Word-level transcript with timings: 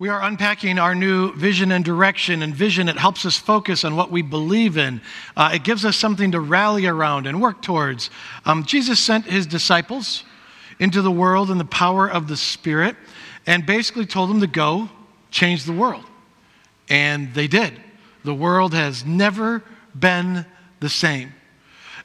We 0.00 0.08
are 0.08 0.24
unpacking 0.24 0.80
our 0.80 0.92
new 0.92 1.32
vision 1.34 1.70
and 1.70 1.84
direction, 1.84 2.42
and 2.42 2.52
vision 2.52 2.88
it 2.88 2.98
helps 2.98 3.24
us 3.24 3.38
focus 3.38 3.84
on 3.84 3.94
what 3.94 4.10
we 4.10 4.22
believe 4.22 4.76
in. 4.76 5.00
Uh, 5.36 5.52
it 5.54 5.62
gives 5.62 5.84
us 5.84 5.96
something 5.96 6.32
to 6.32 6.40
rally 6.40 6.86
around 6.86 7.28
and 7.28 7.40
work 7.40 7.62
towards. 7.62 8.10
Um, 8.44 8.64
Jesus 8.64 8.98
sent 8.98 9.26
his 9.26 9.46
disciples 9.46 10.24
into 10.80 11.00
the 11.00 11.12
world 11.12 11.48
in 11.48 11.58
the 11.58 11.64
power 11.64 12.10
of 12.10 12.26
the 12.26 12.36
Spirit 12.36 12.96
and 13.46 13.64
basically 13.64 14.04
told 14.04 14.30
them 14.30 14.40
to 14.40 14.48
go 14.48 14.88
change 15.30 15.62
the 15.62 15.72
world. 15.72 16.04
And 16.88 17.32
they 17.32 17.46
did. 17.46 17.80
The 18.24 18.34
world 18.34 18.74
has 18.74 19.04
never 19.04 19.62
been 19.94 20.44
the 20.80 20.88
same. 20.88 21.32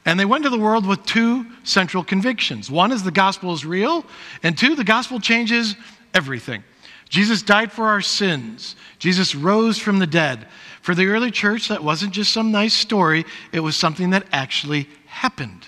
And 0.06 0.18
they 0.18 0.24
went 0.24 0.44
to 0.44 0.50
the 0.50 0.60
world 0.60 0.86
with 0.86 1.04
two 1.06 1.44
central 1.64 2.04
convictions 2.04 2.70
one 2.70 2.92
is 2.92 3.02
the 3.02 3.10
gospel 3.10 3.52
is 3.52 3.66
real, 3.66 4.06
and 4.44 4.56
two, 4.56 4.76
the 4.76 4.84
gospel 4.84 5.18
changes 5.18 5.74
everything. 6.14 6.62
Jesus 7.10 7.42
died 7.42 7.72
for 7.72 7.88
our 7.88 8.00
sins. 8.00 8.76
Jesus 8.98 9.34
rose 9.34 9.78
from 9.78 9.98
the 9.98 10.06
dead. 10.06 10.46
For 10.80 10.94
the 10.94 11.08
early 11.08 11.30
church, 11.30 11.68
that 11.68 11.84
wasn't 11.84 12.14
just 12.14 12.32
some 12.32 12.52
nice 12.52 12.72
story, 12.72 13.26
it 13.52 13.60
was 13.60 13.76
something 13.76 14.10
that 14.10 14.26
actually 14.32 14.88
happened. 15.06 15.66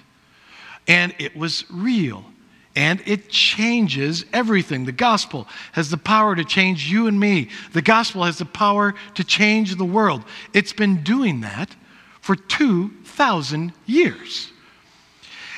And 0.89 1.15
it 1.19 1.37
was 1.37 1.65
real. 1.69 2.25
And 2.75 3.02
it 3.05 3.29
changes 3.29 4.25
everything. 4.33 4.87
The 4.87 4.93
gospel 4.93 5.47
has 5.73 5.91
the 5.91 5.99
power 5.99 6.35
to 6.35 6.45
change 6.45 6.91
you 6.91 7.09
and 7.09 7.19
me. 7.21 7.51
The 7.73 7.83
gospel 7.83 8.24
has 8.24 8.38
the 8.38 8.47
power 8.47 8.95
to 9.15 9.24
change 9.24 9.74
the 9.74 9.85
world. 9.85 10.24
It's 10.55 10.73
been 10.73 11.02
doing 11.02 11.43
that 11.43 11.74
for 12.21 12.37
2,000 12.37 13.73
years. 13.85 14.52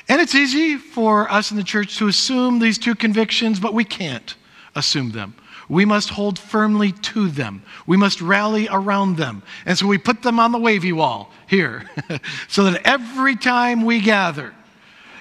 And 0.08 0.20
it's 0.20 0.34
easy 0.34 0.76
for 0.76 1.30
us 1.30 1.50
in 1.50 1.56
the 1.56 1.62
church 1.62 1.98
to 1.98 2.08
assume 2.08 2.58
these 2.58 2.78
two 2.78 2.94
convictions, 2.94 3.60
but 3.60 3.74
we 3.74 3.84
can't 3.84 4.34
assume 4.74 5.12
them. 5.12 5.34
We 5.68 5.84
must 5.84 6.10
hold 6.10 6.38
firmly 6.38 6.92
to 6.92 7.28
them. 7.28 7.62
We 7.86 7.96
must 7.96 8.20
rally 8.20 8.68
around 8.70 9.16
them. 9.16 9.42
And 9.64 9.76
so 9.78 9.86
we 9.86 9.98
put 9.98 10.22
them 10.22 10.38
on 10.38 10.52
the 10.52 10.58
wavy 10.58 10.92
wall 10.92 11.30
here 11.46 11.88
so 12.48 12.64
that 12.70 12.82
every 12.86 13.36
time 13.36 13.84
we 13.84 14.00
gather, 14.00 14.54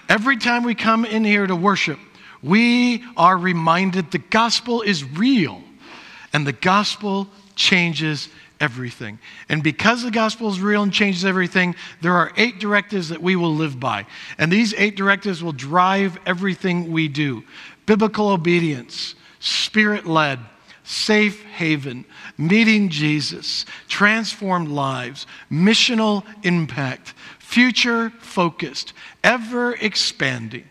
every 0.09 0.37
time 0.37 0.63
we 0.63 0.75
come 0.75 1.05
in 1.05 1.23
here 1.23 1.47
to 1.47 1.55
worship, 1.55 1.99
we 2.41 3.03
are 3.15 3.37
reminded 3.37 4.11
the 4.11 4.17
gospel 4.17 4.81
is 4.81 5.03
real 5.03 5.61
and 6.33 6.45
the 6.45 6.53
gospel 6.53 7.27
changes 7.55 8.27
everything. 8.59 9.19
And 9.49 9.63
because 9.63 10.03
the 10.03 10.11
gospel 10.11 10.49
is 10.49 10.59
real 10.59 10.83
and 10.83 10.91
changes 10.91 11.23
everything, 11.23 11.75
there 12.01 12.13
are 12.13 12.31
eight 12.37 12.59
directives 12.59 13.09
that 13.09 13.21
we 13.21 13.35
will 13.35 13.53
live 13.53 13.79
by. 13.79 14.05
And 14.37 14.51
these 14.51 14.73
eight 14.75 14.95
directives 14.95 15.43
will 15.43 15.51
drive 15.51 16.17
everything 16.25 16.91
we 16.91 17.07
do 17.07 17.43
biblical 17.85 18.29
obedience 18.29 19.15
spirit 19.43 20.05
led, 20.05 20.39
safe 20.85 21.43
haven, 21.43 22.05
meeting 22.37 22.89
Jesus, 22.89 23.65
transformed 23.89 24.69
lives, 24.69 25.27
missional 25.51 26.23
impact, 26.43 27.13
future 27.39 28.09
focused, 28.19 28.93
ever 29.23 29.73
expanding. 29.75 30.63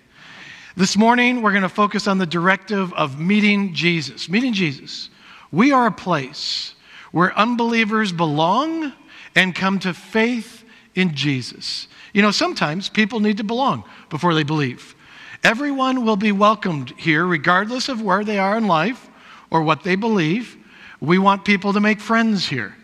This 0.74 0.96
morning, 0.96 1.42
we're 1.42 1.50
going 1.50 1.62
to 1.62 1.68
focus 1.68 2.08
on 2.08 2.16
the 2.16 2.26
directive 2.26 2.94
of 2.94 3.20
meeting 3.20 3.74
Jesus. 3.74 4.30
Meeting 4.30 4.54
Jesus. 4.54 5.10
We 5.50 5.70
are 5.70 5.86
a 5.86 5.92
place 5.92 6.74
where 7.10 7.36
unbelievers 7.38 8.10
belong 8.10 8.94
and 9.34 9.54
come 9.54 9.78
to 9.80 9.92
faith 9.92 10.64
in 10.94 11.14
Jesus. 11.14 11.88
You 12.14 12.22
know, 12.22 12.30
sometimes 12.30 12.88
people 12.88 13.20
need 13.20 13.36
to 13.36 13.44
belong 13.44 13.84
before 14.08 14.32
they 14.32 14.44
believe. 14.44 14.94
Everyone 15.42 16.04
will 16.04 16.16
be 16.16 16.30
welcomed 16.30 16.94
here, 16.96 17.26
regardless 17.26 17.88
of 17.88 18.00
where 18.00 18.22
they 18.24 18.38
are 18.38 18.56
in 18.56 18.66
life 18.66 19.10
or 19.50 19.62
what 19.62 19.82
they 19.82 19.96
believe. 19.96 20.56
We 21.00 21.18
want 21.18 21.44
people 21.44 21.72
to 21.72 21.80
make 21.80 22.00
friends 22.00 22.46
here. 22.46 22.76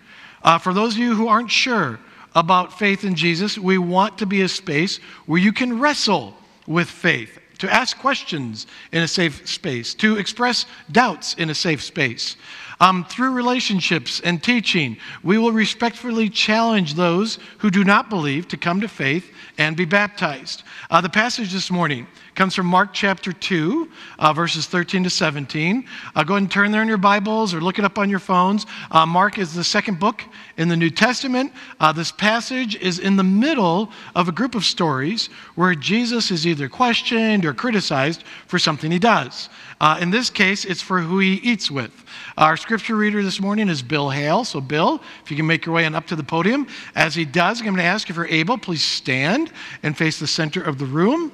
Uh, 0.43 0.59
for 0.59 0.75
those 0.75 0.95
of 0.95 0.99
you 0.99 1.15
who 1.15 1.29
aren't 1.29 1.51
sure 1.51 2.01
about 2.35 2.77
faith 2.77 3.05
in 3.05 3.15
Jesus, 3.15 3.59
we 3.59 3.79
want 3.79 4.19
to 4.19 4.27
be 4.27 4.43
a 4.43 4.49
space 4.49 4.99
where 5.27 5.41
you 5.41 5.53
can 5.53 5.79
wrestle 5.79 6.35
with 6.67 6.89
faith, 6.89 7.39
to 7.59 7.73
ask 7.73 7.97
questions 7.99 8.67
in 8.93 9.03
a 9.03 9.09
safe 9.09 9.49
space, 9.49 9.95
to 9.95 10.17
express 10.17 10.67
doubts 10.91 11.35
in 11.35 11.51
a 11.51 11.55
safe 11.55 11.83
space. 11.83 12.37
Um, 12.81 13.05
through 13.05 13.33
relationships 13.33 14.21
and 14.21 14.41
teaching, 14.41 14.99
we 15.25 15.39
will 15.39 15.51
respectfully 15.51 16.29
challenge 16.29 16.95
those 16.95 17.39
who 17.59 17.71
do 17.71 17.83
not 17.83 18.09
believe 18.09 18.47
to 18.49 18.57
come 18.57 18.81
to 18.81 18.89
faith 18.89 19.33
and 19.59 19.77
be 19.77 19.85
baptized. 19.85 20.63
Uh, 20.89 21.01
the 21.01 21.09
passage 21.09 21.53
this 21.53 21.71
morning 21.71 22.07
comes 22.39 22.55
from 22.55 22.67
Mark 22.67 22.91
chapter 22.93 23.33
2, 23.33 23.91
uh, 24.21 24.33
verses 24.33 24.67
13 24.67 25.03
to 25.03 25.11
17. 25.11 25.85
Uh, 26.15 26.23
go 26.23 26.35
ahead 26.35 26.43
and 26.43 26.49
turn 26.49 26.71
there 26.71 26.83
in 26.83 26.87
your 26.87 26.97
Bibles 26.97 27.53
or 27.53 27.61
look 27.61 27.81
it 27.81 27.85
up 27.85 27.99
on 27.99 28.09
your 28.09 28.21
phones. 28.21 28.65
Uh, 28.93 29.05
Mark 29.05 29.39
is 29.39 29.55
the 29.55 29.65
second 29.65 29.99
book 29.99 30.23
in 30.57 30.69
the 30.69 30.77
New 30.77 30.89
Testament. 30.89 31.53
Uh, 31.81 31.91
this 31.91 32.13
passage 32.13 32.77
is 32.77 33.01
in 33.01 33.17
the 33.17 33.25
middle 33.25 33.91
of 34.15 34.29
a 34.29 34.33
group 34.33 34.55
of 34.55 34.65
stories 34.65 35.31
where 35.57 35.75
Jesus 35.75 36.31
is 36.31 36.47
either 36.47 36.69
questioned 36.69 37.45
or 37.45 37.53
criticized 37.53 38.23
for 38.47 38.61
something 38.61 38.93
he 38.93 39.01
does. 39.01 39.49
Uh, 39.81 39.99
in 40.01 40.11
this 40.11 40.31
case, 40.31 40.65
it's 40.65 40.81
for 40.81 41.01
who 41.01 41.19
he 41.19 41.35
eats 41.43 41.73
with. 41.73 42.05
Our 42.37 42.57
scripture 42.57 42.95
reader 42.95 43.21
this 43.25 43.41
morning 43.41 43.69
is 43.69 43.83
Bill 43.83 44.11
Hale. 44.11 44.45
So, 44.45 44.61
Bill, 44.61 45.03
if 45.25 45.31
you 45.33 45.37
can 45.37 45.49
make 45.49 45.67
your 45.67 45.75
way 45.75 45.87
on 45.87 45.97
up 45.97 46.07
to 46.07 46.15
the 46.15 46.23
podium. 46.23 46.69
As 46.95 47.17
he 47.17 47.25
does, 47.25 47.59
I'm 47.59 47.65
going 47.65 47.79
to 47.79 47.83
ask 47.83 48.09
if 48.09 48.15
you're 48.15 48.27
able, 48.27 48.59
please 48.59 48.85
stand 48.85 49.51
and 49.83 49.99
face 49.99 50.21
the 50.21 50.29
center 50.29 50.63
of 50.63 50.79
the 50.79 50.87
room. 50.87 51.33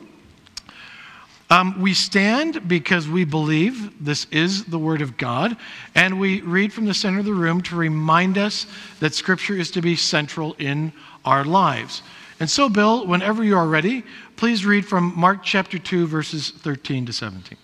Um, 1.50 1.80
we 1.80 1.92
stand 1.92 2.66
because 2.66 3.06
we 3.06 3.24
believe 3.24 4.04
this 4.04 4.26
is 4.30 4.64
the 4.64 4.78
Word 4.78 5.02
of 5.02 5.16
God, 5.16 5.56
and 5.94 6.18
we 6.18 6.40
read 6.40 6.72
from 6.72 6.86
the 6.86 6.94
center 6.94 7.18
of 7.18 7.26
the 7.26 7.34
room 7.34 7.60
to 7.62 7.76
remind 7.76 8.38
us 8.38 8.66
that 9.00 9.14
Scripture 9.14 9.54
is 9.54 9.70
to 9.72 9.82
be 9.82 9.94
central 9.94 10.54
in 10.58 10.92
our 11.24 11.44
lives. 11.44 12.02
And 12.40 12.48
so, 12.48 12.68
Bill, 12.68 13.06
whenever 13.06 13.44
you 13.44 13.56
are 13.56 13.66
ready, 13.66 14.04
please 14.36 14.64
read 14.64 14.86
from 14.86 15.12
Mark 15.16 15.42
chapter 15.42 15.78
2, 15.78 16.06
verses 16.06 16.50
13 16.50 17.06
to 17.06 17.12
17. 17.12 17.58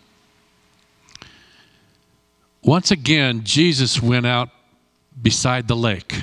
Once 2.63 2.91
again, 2.91 3.43
Jesus 3.43 4.03
went 4.03 4.27
out 4.27 4.51
beside 5.21 5.67
the 5.67 5.77
lake. 5.77 6.23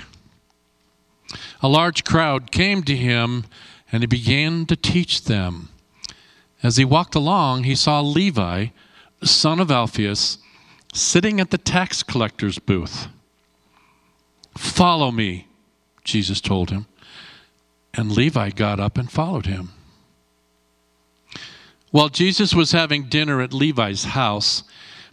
A 1.61 1.67
large 1.67 2.03
crowd 2.03 2.51
came 2.51 2.83
to 2.83 2.95
him, 2.95 3.45
and 3.91 4.03
he 4.03 4.07
began 4.07 4.65
to 4.67 4.75
teach 4.75 5.23
them. 5.23 5.69
As 6.63 6.77
he 6.77 6.85
walked 6.85 7.15
along, 7.15 7.63
he 7.63 7.75
saw 7.75 8.01
Levi, 8.01 8.67
son 9.23 9.59
of 9.59 9.71
Alphaeus, 9.71 10.39
sitting 10.93 11.39
at 11.39 11.51
the 11.51 11.57
tax 11.57 12.01
collector's 12.03 12.59
booth. 12.59 13.07
Follow 14.57 15.11
me, 15.11 15.47
Jesus 16.03 16.41
told 16.41 16.71
him. 16.71 16.87
And 17.93 18.11
Levi 18.11 18.49
got 18.51 18.79
up 18.79 18.97
and 18.97 19.11
followed 19.11 19.45
him. 19.45 19.71
While 21.91 22.09
Jesus 22.09 22.53
was 22.53 22.71
having 22.71 23.03
dinner 23.03 23.41
at 23.41 23.53
Levi's 23.53 24.05
house, 24.05 24.63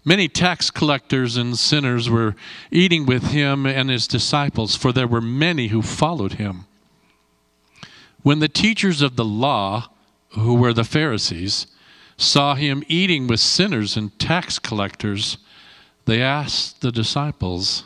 many 0.05 0.29
tax 0.29 0.71
collectors 0.71 1.37
and 1.37 1.59
sinners 1.59 2.11
were 2.11 2.35
eating 2.71 3.07
with 3.07 3.31
him 3.31 3.65
and 3.65 3.91
his 3.91 4.09
disciples, 4.09 4.77
for 4.77 4.93
there 4.93 5.07
were 5.07 5.21
many 5.21 5.69
who 5.69 5.83
followed 5.83 6.35
him. 6.35 6.67
When 8.23 8.39
the 8.39 8.49
teachers 8.49 9.03
of 9.03 9.17
the 9.17 9.25
law 9.25 9.91
who 10.35 10.55
were 10.55 10.73
the 10.73 10.85
Pharisees, 10.85 11.67
saw 12.17 12.55
him 12.55 12.83
eating 12.89 13.27
with 13.27 13.41
sinners 13.41 13.97
and 13.97 14.17
tax 14.19 14.59
collectors, 14.59 15.39
they 16.05 16.21
asked 16.21 16.81
the 16.81 16.93
disciples, 16.93 17.85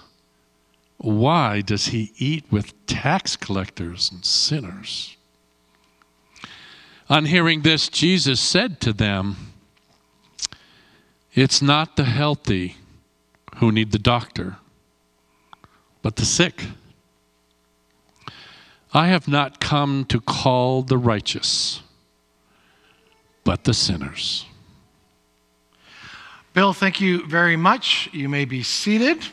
Why 0.99 1.61
does 1.61 1.89
he 1.89 2.13
eat 2.17 2.45
with 2.51 2.75
tax 2.87 3.37
collectors 3.37 4.11
and 4.11 4.25
sinners? 4.25 5.17
On 7.09 7.27
hearing 7.27 7.63
this, 7.63 7.89
Jesus 7.89 8.41
said 8.41 8.81
to 8.81 8.93
them, 8.93 9.37
It's 11.35 11.63
not 11.63 11.97
the 11.97 12.05
healthy 12.05 12.77
who 13.57 13.73
need 13.73 13.93
the 13.93 13.99
doctor, 13.99 14.57
but 16.03 16.17
the 16.17 16.25
sick. 16.25 16.65
I 18.93 19.09
have 19.09 19.29
not 19.29 19.61
come 19.61 20.05
to 20.07 20.21
call 20.21 20.83
the 20.83 20.99
righteous 20.99 21.83
but 23.49 23.65
the 23.65 23.73
sinners. 23.73 24.45
Bill, 26.53 26.75
thank 26.75 27.01
you 27.01 27.27
very 27.27 27.57
much. 27.57 28.11
You 28.13 28.29
may 28.29 28.45
be 28.45 28.63
seated. 28.63 29.25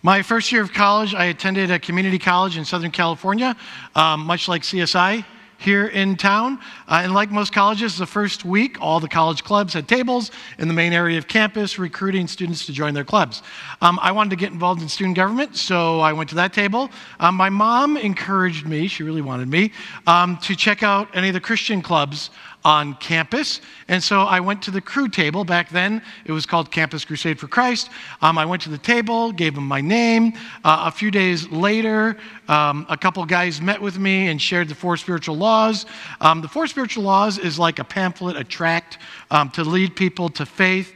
My 0.00 0.22
first 0.22 0.50
year 0.50 0.62
of 0.62 0.72
college, 0.72 1.14
I 1.14 1.24
attended 1.24 1.70
a 1.70 1.78
community 1.78 2.18
college 2.18 2.56
in 2.56 2.64
Southern 2.64 2.90
California, 2.90 3.54
um, 3.94 4.20
much 4.20 4.48
like 4.48 4.62
CSI 4.62 5.26
here 5.60 5.86
in 5.86 6.16
town. 6.16 6.58
Uh, 6.88 7.02
and 7.04 7.12
like 7.12 7.30
most 7.30 7.52
colleges, 7.52 7.98
the 7.98 8.06
first 8.06 8.44
week, 8.44 8.80
all 8.80 8.98
the 8.98 9.08
college 9.08 9.44
clubs 9.44 9.74
had 9.74 9.86
tables 9.86 10.30
in 10.58 10.68
the 10.68 10.74
main 10.74 10.92
area 10.92 11.18
of 11.18 11.28
campus, 11.28 11.78
recruiting 11.78 12.26
students 12.26 12.64
to 12.66 12.72
join 12.72 12.94
their 12.94 13.04
clubs. 13.04 13.42
Um, 13.82 13.98
I 14.02 14.10
wanted 14.10 14.30
to 14.30 14.36
get 14.36 14.52
involved 14.52 14.80
in 14.80 14.88
student 14.88 15.16
government, 15.16 15.56
so 15.56 16.00
I 16.00 16.14
went 16.14 16.30
to 16.30 16.36
that 16.36 16.54
table. 16.54 16.90
Um, 17.20 17.34
my 17.34 17.50
mom 17.50 17.98
encouraged 17.98 18.66
me, 18.66 18.88
she 18.88 19.02
really 19.02 19.20
wanted 19.20 19.48
me, 19.48 19.72
um, 20.06 20.38
to 20.38 20.56
check 20.56 20.82
out 20.82 21.08
any 21.14 21.28
of 21.28 21.34
the 21.34 21.40
Christian 21.40 21.82
clubs 21.82 22.30
on 22.64 22.94
campus. 22.94 23.60
And 23.88 24.02
so 24.02 24.22
I 24.22 24.40
went 24.40 24.62
to 24.62 24.70
the 24.70 24.80
Cru 24.80 25.08
table. 25.08 25.44
Back 25.44 25.70
then, 25.70 26.02
it 26.24 26.32
was 26.32 26.46
called 26.46 26.70
Campus 26.70 27.04
Crusade 27.04 27.38
for 27.38 27.48
Christ. 27.48 27.90
Um, 28.20 28.36
I 28.36 28.44
went 28.44 28.62
to 28.62 28.68
the 28.68 28.78
table, 28.78 29.32
gave 29.32 29.54
them 29.54 29.66
my 29.66 29.80
name. 29.80 30.34
Uh, 30.64 30.84
a 30.86 30.90
few 30.90 31.10
days 31.10 31.48
later, 31.48 32.16
um, 32.48 32.86
a 32.88 32.96
couple 32.96 33.24
guys 33.24 33.60
met 33.60 33.80
with 33.80 33.98
me 33.98 34.28
and 34.28 34.40
shared 34.40 34.68
the 34.68 34.74
four 34.74 34.96
spiritual 34.96 35.36
laws. 35.36 35.86
Um, 36.20 36.42
the 36.42 36.48
four 36.48 36.66
spiritual 36.66 37.04
laws 37.04 37.38
is 37.38 37.58
like 37.58 37.78
a 37.78 37.84
pamphlet, 37.84 38.36
a 38.36 38.44
tract 38.44 38.98
um, 39.30 39.50
to 39.50 39.64
lead 39.64 39.96
people 39.96 40.28
to 40.30 40.44
faith. 40.44 40.92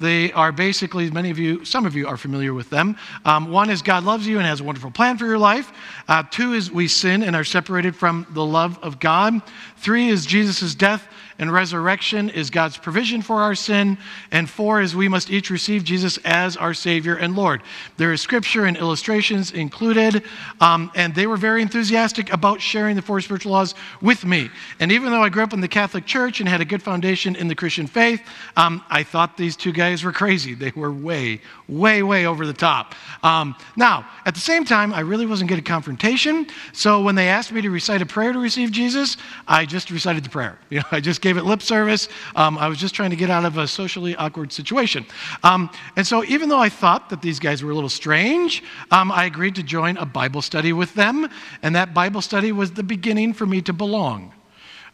They 0.00 0.32
are 0.32 0.52
basically, 0.52 1.10
many 1.10 1.30
of 1.30 1.38
you, 1.38 1.64
some 1.64 1.84
of 1.84 1.96
you 1.96 2.06
are 2.06 2.16
familiar 2.16 2.54
with 2.54 2.70
them. 2.70 2.96
Um, 3.24 3.50
one 3.50 3.68
is 3.68 3.82
God 3.82 4.04
loves 4.04 4.26
you 4.26 4.38
and 4.38 4.46
has 4.46 4.60
a 4.60 4.64
wonderful 4.64 4.90
plan 4.90 5.18
for 5.18 5.26
your 5.26 5.38
life. 5.38 5.72
Uh, 6.06 6.22
two 6.30 6.52
is 6.52 6.70
we 6.70 6.88
sin 6.88 7.22
and 7.22 7.34
are 7.34 7.44
separated 7.44 7.96
from 7.96 8.26
the 8.30 8.44
love 8.44 8.78
of 8.82 9.00
God. 9.00 9.42
Three 9.76 10.08
is 10.08 10.24
Jesus' 10.24 10.74
death 10.74 11.06
and 11.38 11.52
resurrection 11.52 12.30
is 12.30 12.50
God's 12.50 12.76
provision 12.76 13.22
for 13.22 13.36
our 13.42 13.54
sin. 13.54 13.98
And 14.30 14.50
four 14.50 14.80
is 14.80 14.96
we 14.96 15.08
must 15.08 15.30
each 15.30 15.50
receive 15.50 15.84
Jesus 15.84 16.18
as 16.24 16.56
our 16.56 16.74
Savior 16.74 17.14
and 17.14 17.36
Lord. 17.36 17.62
There 17.96 18.12
is 18.12 18.20
scripture 18.20 18.64
and 18.64 18.76
illustrations 18.76 19.52
included, 19.52 20.24
um, 20.60 20.90
and 20.94 21.14
they 21.14 21.26
were 21.26 21.36
very 21.36 21.62
enthusiastic 21.62 22.32
about 22.32 22.60
sharing 22.60 22.96
the 22.96 23.02
four 23.02 23.20
spiritual 23.20 23.52
laws 23.52 23.74
with 24.00 24.24
me. 24.24 24.50
And 24.80 24.90
even 24.90 25.10
though 25.10 25.22
I 25.22 25.28
grew 25.28 25.42
up 25.42 25.52
in 25.52 25.60
the 25.60 25.68
Catholic 25.68 26.06
Church 26.06 26.40
and 26.40 26.48
had 26.48 26.60
a 26.60 26.64
good 26.64 26.82
foundation 26.82 27.36
in 27.36 27.48
the 27.48 27.54
Christian 27.54 27.86
faith, 27.86 28.20
um, 28.56 28.84
I 28.90 29.02
thought 29.02 29.36
these 29.36 29.56
two 29.56 29.72
guys 29.72 30.02
were 30.02 30.12
crazy. 30.12 30.54
They 30.54 30.72
were 30.74 30.92
way, 30.92 31.40
way, 31.68 32.02
way 32.02 32.26
over 32.26 32.46
the 32.46 32.52
top. 32.52 32.94
Um, 33.22 33.54
now, 33.76 34.08
at 34.24 34.34
the 34.34 34.40
same 34.40 34.64
time, 34.64 34.92
I 34.92 35.00
really 35.00 35.26
wasn't 35.26 35.50
good 35.50 35.58
at 35.58 35.64
confrontation. 35.64 36.46
So 36.72 37.02
when 37.02 37.14
they 37.14 37.28
asked 37.28 37.52
me 37.52 37.60
to 37.60 37.70
recite 37.70 38.00
a 38.00 38.06
prayer 38.06 38.32
to 38.32 38.38
receive 38.38 38.72
Jesus, 38.72 39.16
I 39.46 39.66
just 39.66 39.90
recited 39.90 40.24
the 40.24 40.30
prayer. 40.30 40.58
You 40.70 40.80
know, 40.80 40.86
I 40.92 41.00
just 41.00 41.22
gave 41.22 41.38
it 41.38 41.44
lip 41.44 41.60
service. 41.60 42.08
Um, 42.36 42.56
I 42.56 42.68
was 42.68 42.78
just 42.78 42.94
trying 42.94 43.10
to 43.10 43.16
get 43.16 43.30
out 43.30 43.44
of 43.44 43.58
a 43.58 43.66
socially 43.66 44.14
awkward 44.14 44.52
situation. 44.52 45.04
Um, 45.42 45.70
and 45.96 46.06
so, 46.06 46.22
even 46.24 46.48
though 46.48 46.60
I 46.60 46.68
thought 46.68 47.10
that 47.10 47.20
these 47.20 47.40
guys 47.40 47.64
were 47.64 47.72
a 47.72 47.74
little 47.74 47.88
strange, 47.88 48.62
um, 48.92 49.10
I 49.10 49.24
agreed 49.24 49.56
to 49.56 49.62
join 49.64 49.96
a 49.96 50.06
Bible 50.06 50.40
study 50.40 50.72
with 50.72 50.94
them. 50.94 51.28
And 51.62 51.74
that 51.74 51.94
Bible 51.94 52.20
study 52.20 52.52
was 52.52 52.72
the 52.72 52.84
beginning 52.84 53.32
for 53.32 53.46
me 53.46 53.60
to 53.62 53.72
belong. 53.72 54.32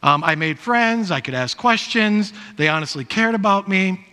Um, 0.02 0.22
I 0.24 0.34
made 0.36 0.58
friends, 0.58 1.10
I 1.10 1.20
could 1.20 1.34
ask 1.34 1.56
questions, 1.56 2.32
they 2.56 2.68
honestly 2.68 3.04
cared 3.04 3.34
about 3.34 3.68
me. 3.68 4.06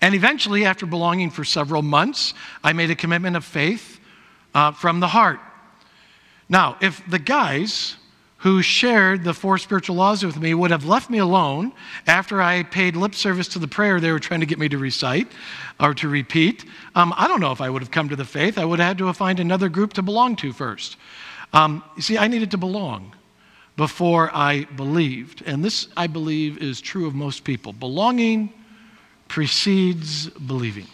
And 0.00 0.14
eventually, 0.14 0.64
after 0.64 0.86
belonging 0.86 1.30
for 1.30 1.44
several 1.44 1.82
months, 1.82 2.34
I 2.62 2.72
made 2.72 2.90
a 2.90 2.96
commitment 2.96 3.36
of 3.36 3.44
faith 3.44 4.00
uh, 4.54 4.72
from 4.72 5.00
the 5.00 5.08
heart. 5.08 5.40
Now, 6.48 6.76
if 6.80 7.02
the 7.08 7.18
guys 7.18 7.96
who 8.44 8.60
shared 8.60 9.24
the 9.24 9.32
four 9.32 9.56
spiritual 9.56 9.96
laws 9.96 10.22
with 10.22 10.38
me 10.38 10.52
would 10.52 10.70
have 10.70 10.84
left 10.84 11.08
me 11.08 11.16
alone 11.16 11.72
after 12.06 12.42
I 12.42 12.62
paid 12.62 12.94
lip 12.94 13.14
service 13.14 13.48
to 13.48 13.58
the 13.58 13.66
prayer 13.66 14.00
they 14.00 14.12
were 14.12 14.18
trying 14.18 14.40
to 14.40 14.46
get 14.46 14.58
me 14.58 14.68
to 14.68 14.76
recite 14.76 15.28
or 15.80 15.94
to 15.94 16.08
repeat. 16.08 16.66
Um, 16.94 17.14
I 17.16 17.26
don't 17.26 17.40
know 17.40 17.52
if 17.52 17.62
I 17.62 17.70
would 17.70 17.80
have 17.80 17.90
come 17.90 18.10
to 18.10 18.16
the 18.16 18.24
faith. 18.26 18.58
I 18.58 18.66
would 18.66 18.80
have 18.80 18.88
had 18.88 18.98
to 18.98 19.10
find 19.14 19.40
another 19.40 19.70
group 19.70 19.94
to 19.94 20.02
belong 20.02 20.36
to 20.36 20.52
first. 20.52 20.98
Um, 21.54 21.82
you 21.96 22.02
see, 22.02 22.18
I 22.18 22.28
needed 22.28 22.50
to 22.50 22.58
belong 22.58 23.14
before 23.78 24.30
I 24.34 24.64
believed. 24.76 25.42
And 25.46 25.64
this, 25.64 25.88
I 25.96 26.06
believe, 26.06 26.58
is 26.58 26.82
true 26.82 27.06
of 27.06 27.14
most 27.14 27.44
people. 27.44 27.72
Belonging 27.72 28.52
precedes 29.34 30.28
believing. 30.28 30.86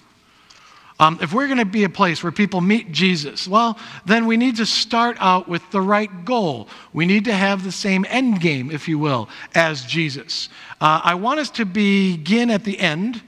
Um, 0.98 1.18
if 1.20 1.34
we're 1.34 1.44
going 1.44 1.58
to 1.58 1.66
be 1.66 1.84
a 1.84 1.90
place 1.90 2.22
where 2.22 2.32
people 2.32 2.62
meet 2.62 2.90
Jesus, 2.90 3.46
well, 3.46 3.78
then 4.06 4.24
we 4.24 4.38
need 4.38 4.56
to 4.56 4.64
start 4.64 5.18
out 5.20 5.46
with 5.46 5.62
the 5.72 5.80
right 5.82 6.24
goal. 6.24 6.66
We 6.94 7.04
need 7.04 7.26
to 7.26 7.34
have 7.34 7.64
the 7.64 7.70
same 7.70 8.06
end 8.08 8.40
game, 8.40 8.70
if 8.70 8.88
you 8.88 8.98
will, 8.98 9.28
as 9.54 9.84
Jesus. 9.84 10.48
Uh, 10.80 11.02
I 11.04 11.16
want 11.16 11.38
us 11.38 11.50
to 11.50 11.66
begin 11.66 12.50
at 12.50 12.64
the 12.64 12.80
end 12.80 13.20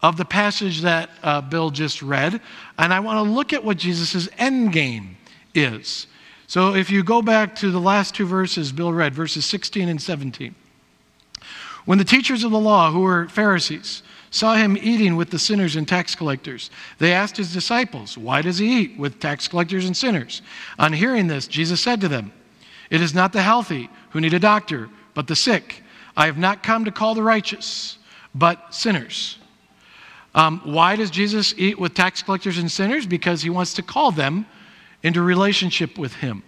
of 0.00 0.16
the 0.16 0.24
passage 0.24 0.80
that 0.80 1.10
uh, 1.22 1.42
Bill 1.42 1.68
just 1.68 2.00
read, 2.00 2.40
and 2.78 2.94
I 2.94 3.00
want 3.00 3.18
to 3.18 3.30
look 3.30 3.52
at 3.52 3.62
what 3.62 3.76
Jesus' 3.76 4.30
end 4.38 4.72
game 4.72 5.18
is. 5.54 6.06
So 6.46 6.74
if 6.74 6.90
you 6.90 7.04
go 7.04 7.20
back 7.20 7.54
to 7.56 7.70
the 7.70 7.80
last 7.80 8.14
two 8.14 8.24
verses 8.24 8.72
Bill 8.72 8.94
read, 8.94 9.12
verses 9.14 9.44
16 9.44 9.90
and 9.90 10.00
17. 10.00 10.54
When 11.84 11.98
the 11.98 12.04
teachers 12.04 12.44
of 12.44 12.50
the 12.50 12.58
law, 12.58 12.90
who 12.90 13.00
were 13.00 13.28
Pharisees, 13.28 14.02
saw 14.34 14.56
him 14.56 14.76
eating 14.76 15.14
with 15.14 15.30
the 15.30 15.38
sinners 15.38 15.76
and 15.76 15.86
tax 15.86 16.16
collectors. 16.16 16.68
They 16.98 17.12
asked 17.12 17.36
his 17.36 17.52
disciples, 17.52 18.18
Why 18.18 18.42
does 18.42 18.58
he 18.58 18.80
eat 18.80 18.98
with 18.98 19.20
tax 19.20 19.46
collectors 19.46 19.86
and 19.86 19.96
sinners? 19.96 20.42
On 20.76 20.92
hearing 20.92 21.28
this, 21.28 21.46
Jesus 21.46 21.80
said 21.80 22.00
to 22.00 22.08
them, 22.08 22.32
It 22.90 23.00
is 23.00 23.14
not 23.14 23.32
the 23.32 23.42
healthy 23.42 23.88
who 24.10 24.20
need 24.20 24.34
a 24.34 24.40
doctor, 24.40 24.90
but 25.14 25.28
the 25.28 25.36
sick. 25.36 25.84
I 26.16 26.26
have 26.26 26.36
not 26.36 26.64
come 26.64 26.84
to 26.84 26.90
call 26.90 27.14
the 27.14 27.22
righteous, 27.22 27.98
but 28.34 28.74
sinners. 28.74 29.38
Um, 30.34 30.60
why 30.64 30.96
does 30.96 31.12
Jesus 31.12 31.54
eat 31.56 31.78
with 31.78 31.94
tax 31.94 32.20
collectors 32.20 32.58
and 32.58 32.70
sinners? 32.70 33.06
Because 33.06 33.40
he 33.40 33.50
wants 33.50 33.74
to 33.74 33.84
call 33.84 34.10
them 34.10 34.46
into 35.04 35.22
relationship 35.22 35.96
with 35.96 36.12
him. 36.12 36.42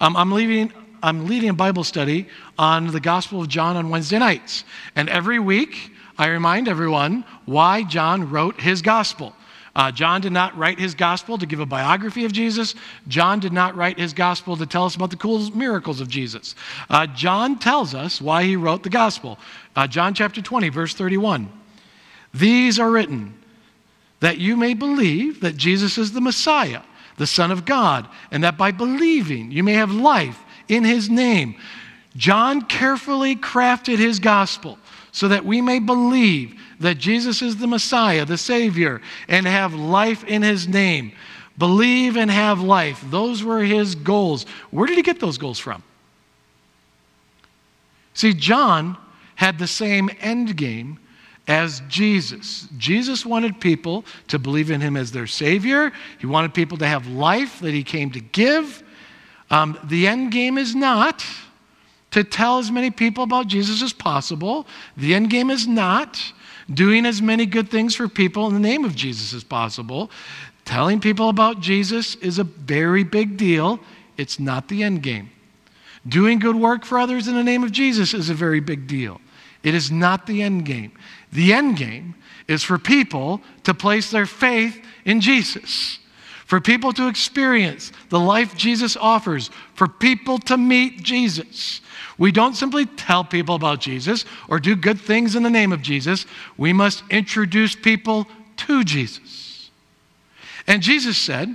Um, 0.00 0.16
I'm 0.16 0.32
leaving. 0.32 0.72
I'm 1.02 1.26
leading 1.26 1.50
a 1.50 1.54
Bible 1.54 1.84
study 1.84 2.26
on 2.58 2.86
the 2.86 2.98
Gospel 2.98 3.42
of 3.42 3.48
John 3.48 3.76
on 3.76 3.90
Wednesday 3.90 4.18
nights. 4.18 4.64
And 4.96 5.08
every 5.08 5.38
week, 5.38 5.92
I 6.18 6.26
remind 6.26 6.68
everyone 6.68 7.24
why 7.46 7.84
John 7.84 8.30
wrote 8.30 8.60
his 8.60 8.82
gospel. 8.82 9.34
Uh, 9.76 9.92
John 9.92 10.20
did 10.20 10.32
not 10.32 10.58
write 10.58 10.80
his 10.80 10.96
gospel 10.96 11.38
to 11.38 11.46
give 11.46 11.60
a 11.60 11.66
biography 11.66 12.24
of 12.24 12.32
Jesus. 12.32 12.74
John 13.06 13.38
did 13.38 13.52
not 13.52 13.76
write 13.76 13.96
his 13.96 14.12
gospel 14.12 14.56
to 14.56 14.66
tell 14.66 14.84
us 14.84 14.96
about 14.96 15.10
the 15.10 15.16
cool 15.16 15.38
miracles 15.52 16.00
of 16.00 16.08
Jesus. 16.08 16.56
Uh, 16.90 17.06
John 17.06 17.56
tells 17.56 17.94
us 17.94 18.20
why 18.20 18.42
he 18.42 18.56
wrote 18.56 18.82
the 18.82 18.90
gospel. 18.90 19.38
Uh, 19.76 19.86
John 19.86 20.14
chapter 20.14 20.42
20, 20.42 20.68
verse 20.70 20.94
31. 20.94 21.48
These 22.34 22.80
are 22.80 22.90
written 22.90 23.38
that 24.18 24.38
you 24.38 24.56
may 24.56 24.74
believe 24.74 25.40
that 25.42 25.56
Jesus 25.56 25.96
is 25.96 26.10
the 26.10 26.20
Messiah, 26.20 26.82
the 27.16 27.26
Son 27.26 27.52
of 27.52 27.64
God, 27.64 28.08
and 28.32 28.42
that 28.42 28.58
by 28.58 28.72
believing 28.72 29.52
you 29.52 29.62
may 29.62 29.74
have 29.74 29.92
life 29.92 30.42
in 30.66 30.82
his 30.82 31.08
name. 31.08 31.54
John 32.16 32.62
carefully 32.62 33.36
crafted 33.36 33.98
his 33.98 34.18
gospel 34.18 34.76
so 35.18 35.26
that 35.26 35.44
we 35.44 35.60
may 35.60 35.80
believe 35.80 36.54
that 36.78 36.96
Jesus 36.96 37.42
is 37.42 37.56
the 37.56 37.66
Messiah, 37.66 38.24
the 38.24 38.38
Savior, 38.38 39.00
and 39.26 39.48
have 39.48 39.74
life 39.74 40.22
in 40.22 40.42
His 40.42 40.68
name. 40.68 41.10
Believe 41.58 42.16
and 42.16 42.30
have 42.30 42.60
life. 42.60 43.02
Those 43.10 43.42
were 43.42 43.58
His 43.58 43.96
goals. 43.96 44.46
Where 44.70 44.86
did 44.86 44.96
He 44.96 45.02
get 45.02 45.18
those 45.18 45.36
goals 45.36 45.58
from? 45.58 45.82
See, 48.14 48.32
John 48.32 48.96
had 49.34 49.58
the 49.58 49.66
same 49.66 50.08
end 50.20 50.56
game 50.56 51.00
as 51.48 51.82
Jesus. 51.88 52.68
Jesus 52.78 53.26
wanted 53.26 53.60
people 53.60 54.04
to 54.28 54.38
believe 54.38 54.70
in 54.70 54.80
him 54.80 54.96
as 54.96 55.10
their 55.10 55.26
Savior. 55.26 55.90
He 56.20 56.26
wanted 56.26 56.54
people 56.54 56.78
to 56.78 56.86
have 56.86 57.08
life 57.08 57.58
that 57.58 57.74
he 57.74 57.82
came 57.82 58.12
to 58.12 58.20
give. 58.20 58.84
Um, 59.50 59.76
the 59.82 60.06
end 60.06 60.30
game 60.30 60.58
is 60.58 60.76
not 60.76 61.24
to 62.10 62.24
tell 62.24 62.58
as 62.58 62.70
many 62.70 62.90
people 62.90 63.24
about 63.24 63.46
Jesus 63.46 63.82
as 63.82 63.92
possible. 63.92 64.66
The 64.96 65.14
end 65.14 65.30
game 65.30 65.50
is 65.50 65.66
not 65.66 66.20
doing 66.72 67.06
as 67.06 67.20
many 67.20 67.46
good 67.46 67.70
things 67.70 67.94
for 67.94 68.08
people 68.08 68.46
in 68.46 68.54
the 68.54 68.60
name 68.60 68.84
of 68.84 68.94
Jesus 68.94 69.34
as 69.34 69.44
possible. 69.44 70.10
Telling 70.64 71.00
people 71.00 71.28
about 71.28 71.60
Jesus 71.60 72.14
is 72.16 72.38
a 72.38 72.44
very 72.44 73.04
big 73.04 73.36
deal. 73.36 73.80
It's 74.16 74.38
not 74.38 74.68
the 74.68 74.82
end 74.82 75.02
game. 75.02 75.30
Doing 76.06 76.38
good 76.38 76.56
work 76.56 76.84
for 76.84 76.98
others 76.98 77.28
in 77.28 77.34
the 77.34 77.44
name 77.44 77.64
of 77.64 77.72
Jesus 77.72 78.14
is 78.14 78.30
a 78.30 78.34
very 78.34 78.60
big 78.60 78.86
deal. 78.86 79.20
It 79.62 79.74
is 79.74 79.90
not 79.90 80.26
the 80.26 80.42
end 80.42 80.64
game. 80.64 80.92
The 81.32 81.52
end 81.52 81.76
game 81.76 82.14
is 82.46 82.62
for 82.62 82.78
people 82.78 83.42
to 83.64 83.74
place 83.74 84.10
their 84.10 84.26
faith 84.26 84.82
in 85.04 85.20
Jesus 85.20 85.98
for 86.48 86.62
people 86.62 86.94
to 86.94 87.08
experience 87.08 87.92
the 88.08 88.18
life 88.18 88.56
Jesus 88.56 88.96
offers, 88.96 89.50
for 89.74 89.86
people 89.86 90.38
to 90.38 90.56
meet 90.56 91.02
Jesus. 91.02 91.82
We 92.16 92.32
don't 92.32 92.54
simply 92.54 92.86
tell 92.86 93.22
people 93.22 93.54
about 93.54 93.80
Jesus 93.80 94.24
or 94.48 94.58
do 94.58 94.74
good 94.74 94.98
things 94.98 95.36
in 95.36 95.42
the 95.42 95.50
name 95.50 95.74
of 95.74 95.82
Jesus. 95.82 96.24
We 96.56 96.72
must 96.72 97.02
introduce 97.10 97.76
people 97.76 98.26
to 98.56 98.82
Jesus. 98.82 99.70
And 100.66 100.80
Jesus 100.80 101.18
said, 101.18 101.54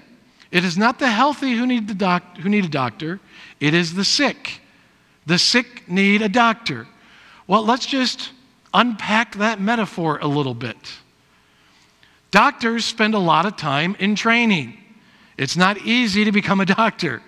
It 0.51 0.63
is 0.63 0.77
not 0.77 0.99
the 0.99 1.09
healthy 1.09 1.53
who 1.53 1.65
need, 1.65 1.87
the 1.87 1.95
doc- 1.95 2.37
who 2.37 2.47
need 2.47 2.65
a 2.65 2.69
doctor, 2.69 3.19
it 3.59 3.73
is 3.73 3.95
the 3.95 4.05
sick. 4.05 4.61
The 5.25 5.39
sick 5.39 5.89
need 5.89 6.21
a 6.21 6.29
doctor. 6.29 6.85
Well, 7.47 7.65
let's 7.65 7.87
just 7.87 8.29
unpack 8.75 9.37
that 9.37 9.59
metaphor 9.59 10.19
a 10.21 10.27
little 10.27 10.53
bit. 10.53 10.77
Doctors 12.29 12.85
spend 12.85 13.15
a 13.15 13.19
lot 13.19 13.47
of 13.47 13.57
time 13.57 13.95
in 13.97 14.13
training. 14.13 14.77
It's 15.37 15.57
not 15.57 15.77
easy 15.79 16.25
to 16.25 16.31
become 16.31 16.59
a 16.61 16.65
doctor. 16.65 17.21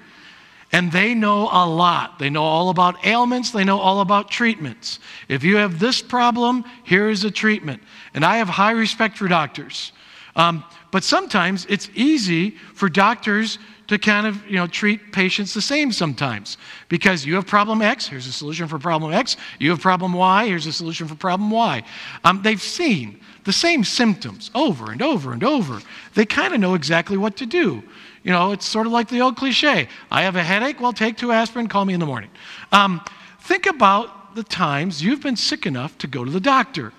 And 0.72 0.92
they 0.92 1.14
know 1.14 1.48
a 1.52 1.66
lot. 1.66 2.20
They 2.20 2.30
know 2.30 2.44
all 2.44 2.70
about 2.70 3.06
ailments, 3.06 3.52
they 3.52 3.64
know 3.64 3.80
all 3.80 4.02
about 4.02 4.30
treatments. 4.30 5.00
If 5.30 5.44
you 5.44 5.58
have 5.58 5.80
this 5.80 6.02
problem, 6.02 6.66
here 6.84 7.10
is 7.10 7.24
a 7.24 7.32
treatment. 7.32 7.82
And 8.14 8.26
I 8.26 8.38
have 8.38 8.50
high 8.50 8.72
respect 8.72 9.18
for 9.18 9.28
doctors. 9.28 9.92
Um, 10.36 10.64
but 10.92 11.04
sometimes 11.04 11.66
it's 11.70 11.90
easy 11.94 12.52
for 12.74 12.90
doctors 12.90 13.58
to 13.88 13.98
kind 13.98 14.26
of 14.26 14.46
you 14.48 14.56
know 14.56 14.68
treat 14.68 15.12
patients 15.12 15.54
the 15.54 15.62
same 15.62 15.92
sometimes 15.92 16.58
because 16.90 17.26
you 17.26 17.36
have 17.36 17.46
problem 17.46 17.82
X, 17.82 18.08
here's 18.08 18.28
a 18.28 18.32
solution 18.32 18.68
for 18.68 18.80
problem 18.80 19.14
X. 19.14 19.38
You 19.60 19.70
have 19.70 19.80
problem 19.80 20.14
Y, 20.14 20.48
here's 20.48 20.66
a 20.66 20.74
solution 20.74 21.08
for 21.08 21.16
problem 21.16 21.52
Y. 21.52 21.84
Um, 22.24 22.42
they've 22.42 22.62
seen 22.62 23.20
the 23.44 23.54
same 23.54 23.84
symptoms 23.84 24.50
over 24.56 24.92
and 24.92 25.02
over 25.02 25.34
and 25.34 25.44
over. 25.44 25.82
They 26.16 26.26
kind 26.26 26.54
of 26.54 26.60
know 26.60 26.74
exactly 26.74 27.16
what 27.18 27.38
to 27.38 27.46
do. 27.46 27.84
You 28.25 28.32
know, 28.32 28.53
it's 28.53 28.65
sort 28.65 28.88
of 28.88 28.91
like 28.91 29.08
the 29.08 29.22
old 29.22 29.38
cliche 29.38 29.88
I 30.10 30.24
have 30.24 30.36
a 30.36 30.44
headache, 30.44 30.82
well, 30.82 30.91
take 30.91 31.15
two 31.15 31.32
aspirin, 31.32 31.67
call 31.67 31.86
me 31.86 31.94
in 31.94 32.00
the 32.00 32.08
morning. 32.08 32.32
Um, 32.72 33.00
think 33.41 33.67
about 33.67 34.36
the 34.36 34.44
times 34.44 35.01
you've 35.01 35.22
been 35.22 35.36
sick 35.36 35.67
enough 35.67 35.96
to 36.00 36.08
go 36.08 36.25
to 36.25 36.32
the 36.32 36.39
doctor. 36.39 36.91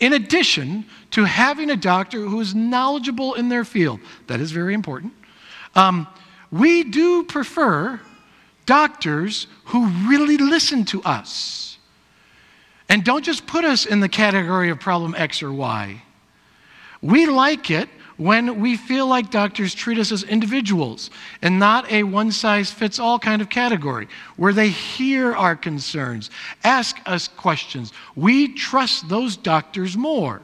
In 0.00 0.12
addition 0.12 0.84
to 1.12 1.24
having 1.24 1.70
a 1.70 1.76
doctor 1.76 2.18
who 2.18 2.40
is 2.40 2.56
knowledgeable 2.56 3.34
in 3.34 3.48
their 3.48 3.64
field, 3.64 4.00
that 4.26 4.40
is 4.40 4.50
very 4.50 4.74
important. 4.74 5.12
Um, 5.76 6.08
we 6.50 6.82
do 6.82 7.22
prefer 7.22 8.00
doctors 8.66 9.46
who 9.66 9.86
really 10.08 10.38
listen 10.38 10.84
to 10.86 11.02
us 11.04 11.78
and 12.88 13.04
don't 13.04 13.24
just 13.24 13.46
put 13.46 13.64
us 13.64 13.86
in 13.86 14.00
the 14.00 14.08
category 14.08 14.70
of 14.70 14.80
problem 14.80 15.14
X 15.16 15.40
or 15.40 15.52
Y. 15.52 16.02
We 17.00 17.26
like 17.26 17.70
it 17.70 17.88
when 18.16 18.60
we 18.60 18.76
feel 18.76 19.06
like 19.06 19.30
doctors 19.30 19.74
treat 19.74 19.98
us 19.98 20.12
as 20.12 20.22
individuals 20.22 21.10
and 21.42 21.58
not 21.58 21.90
a 21.90 22.02
one 22.04 22.30
size 22.30 22.70
fits 22.70 22.98
all 22.98 23.18
kind 23.18 23.42
of 23.42 23.48
category, 23.48 24.08
where 24.36 24.52
they 24.52 24.68
hear 24.68 25.34
our 25.34 25.56
concerns, 25.56 26.30
ask 26.62 26.98
us 27.06 27.28
questions. 27.28 27.92
We 28.14 28.54
trust 28.54 29.08
those 29.08 29.36
doctors 29.36 29.96
more. 29.96 30.40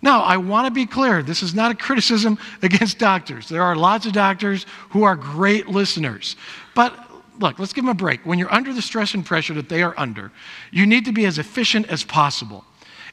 Now, 0.00 0.22
I 0.22 0.36
want 0.36 0.66
to 0.66 0.70
be 0.70 0.86
clear 0.86 1.22
this 1.22 1.42
is 1.42 1.54
not 1.54 1.70
a 1.70 1.74
criticism 1.74 2.38
against 2.62 2.98
doctors. 2.98 3.48
There 3.48 3.62
are 3.62 3.76
lots 3.76 4.06
of 4.06 4.12
doctors 4.12 4.66
who 4.90 5.02
are 5.04 5.16
great 5.16 5.68
listeners. 5.68 6.36
But 6.74 6.94
look, 7.40 7.58
let's 7.58 7.72
give 7.72 7.84
them 7.84 7.90
a 7.90 7.94
break. 7.94 8.24
When 8.24 8.38
you're 8.38 8.52
under 8.52 8.72
the 8.72 8.82
stress 8.82 9.14
and 9.14 9.24
pressure 9.24 9.54
that 9.54 9.68
they 9.68 9.82
are 9.82 9.94
under, 9.96 10.32
you 10.70 10.86
need 10.86 11.04
to 11.04 11.12
be 11.12 11.26
as 11.26 11.38
efficient 11.38 11.88
as 11.88 12.04
possible. 12.04 12.64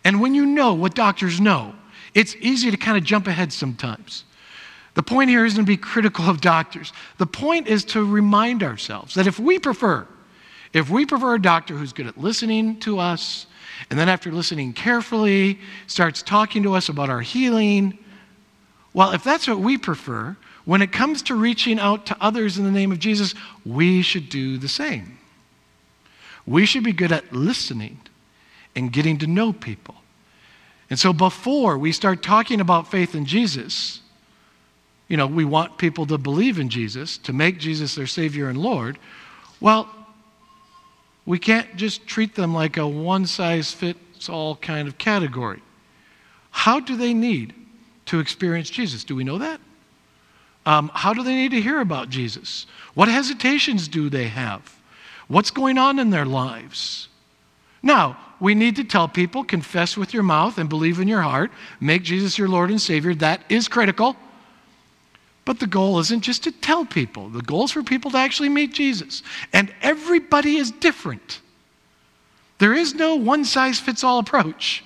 And 0.03 0.21
when 0.21 0.35
you 0.35 0.45
know 0.45 0.73
what 0.73 0.93
doctors 0.93 1.39
know, 1.39 1.73
it's 2.15 2.35
easy 2.37 2.71
to 2.71 2.77
kind 2.77 2.97
of 2.97 3.03
jump 3.03 3.27
ahead 3.27 3.53
sometimes. 3.53 4.23
The 4.95 5.03
point 5.03 5.29
here 5.29 5.45
isn't 5.45 5.59
to 5.59 5.67
be 5.67 5.77
critical 5.77 6.27
of 6.29 6.39
doctors. 6.41 6.93
The 7.17 7.25
point 7.25 7.67
is 7.67 7.83
to 7.85 8.03
remind 8.03 8.63
ourselves 8.63 9.13
that 9.15 9.27
if 9.27 9.37
we 9.37 9.59
prefer, 9.59 10.07
if 10.73 10.89
we 10.89 11.05
prefer 11.05 11.35
a 11.35 11.41
doctor 11.41 11.75
who's 11.75 11.93
good 11.93 12.07
at 12.07 12.17
listening 12.17 12.79
to 12.79 12.99
us, 12.99 13.45
and 13.89 13.99
then 13.99 14.07
after 14.07 14.31
listening 14.31 14.71
carefully, 14.71 15.59
starts 15.87 16.23
talking 16.23 16.63
to 16.63 16.73
us 16.73 16.87
about 16.87 17.09
our 17.09 17.19
healing, 17.21 17.99
well, 18.93 19.11
if 19.11 19.23
that's 19.23 19.47
what 19.47 19.59
we 19.59 19.77
prefer, 19.77 20.37
when 20.63 20.81
it 20.81 20.93
comes 20.93 21.21
to 21.23 21.35
reaching 21.35 21.77
out 21.77 22.05
to 22.05 22.17
others 22.21 22.57
in 22.57 22.63
the 22.63 22.71
name 22.71 22.93
of 22.93 22.99
Jesus, 22.99 23.35
we 23.65 24.01
should 24.01 24.29
do 24.29 24.57
the 24.57 24.69
same. 24.69 25.17
We 26.47 26.65
should 26.65 26.83
be 26.83 26.93
good 26.93 27.11
at 27.11 27.33
listening 27.33 27.99
and 28.75 28.93
getting 28.93 29.17
to 29.17 29.27
know 29.27 29.51
people. 29.51 29.95
And 30.95 30.99
so 31.01 31.11
before 31.11 31.77
we 31.77 31.91
start 31.91 32.23
talking 32.23 32.61
about 32.61 32.89
faith 32.89 33.15
in 33.15 33.25
Jesus, 33.25 33.99
you 35.09 35.17
know, 35.17 35.27
we 35.27 35.43
want 35.43 35.77
people 35.77 36.05
to 36.05 36.17
believe 36.17 36.57
in 36.57 36.69
Jesus, 36.69 37.17
to 37.17 37.33
make 37.33 37.57
Jesus 37.57 37.95
their 37.95 38.07
Savior 38.07 38.47
and 38.47 38.57
Lord. 38.57 38.97
Well, 39.59 39.89
we 41.25 41.37
can't 41.37 41.75
just 41.75 42.07
treat 42.07 42.35
them 42.35 42.53
like 42.53 42.77
a 42.77 42.87
one 42.87 43.25
size 43.25 43.73
fits 43.73 44.29
all 44.29 44.55
kind 44.55 44.87
of 44.87 44.97
category. 44.97 45.61
How 46.51 46.79
do 46.79 46.95
they 46.95 47.13
need 47.13 47.53
to 48.05 48.21
experience 48.21 48.69
Jesus? 48.69 49.03
Do 49.03 49.17
we 49.17 49.25
know 49.25 49.39
that? 49.39 49.59
Um, 50.65 50.89
how 50.93 51.13
do 51.13 51.23
they 51.23 51.35
need 51.35 51.51
to 51.51 51.61
hear 51.61 51.81
about 51.81 52.07
Jesus? 52.07 52.67
What 52.93 53.09
hesitations 53.09 53.89
do 53.89 54.09
they 54.09 54.29
have? 54.29 54.79
What's 55.27 55.51
going 55.51 55.77
on 55.77 55.99
in 55.99 56.11
their 56.11 56.25
lives? 56.25 57.09
Now, 57.83 58.17
we 58.39 58.55
need 58.55 58.75
to 58.75 58.83
tell 58.83 59.07
people 59.07 59.43
confess 59.43 59.95
with 59.95 60.13
your 60.13 60.23
mouth 60.23 60.57
and 60.57 60.69
believe 60.69 60.99
in 60.99 61.07
your 61.07 61.21
heart, 61.21 61.51
make 61.79 62.03
Jesus 62.03 62.37
your 62.37 62.47
Lord 62.47 62.69
and 62.69 62.81
Savior. 62.81 63.15
That 63.15 63.41
is 63.49 63.67
critical. 63.67 64.15
But 65.45 65.59
the 65.59 65.67
goal 65.67 65.99
isn't 65.99 66.21
just 66.21 66.43
to 66.43 66.51
tell 66.51 66.85
people, 66.85 67.29
the 67.29 67.41
goal 67.41 67.65
is 67.65 67.71
for 67.71 67.83
people 67.83 68.11
to 68.11 68.17
actually 68.17 68.49
meet 68.49 68.73
Jesus. 68.73 69.21
And 69.53 69.73
everybody 69.81 70.57
is 70.57 70.71
different. 70.71 71.41
There 72.57 72.73
is 72.73 72.95
no 72.95 73.15
one 73.15 73.45
size 73.45 73.79
fits 73.79 74.03
all 74.03 74.19
approach. 74.19 74.83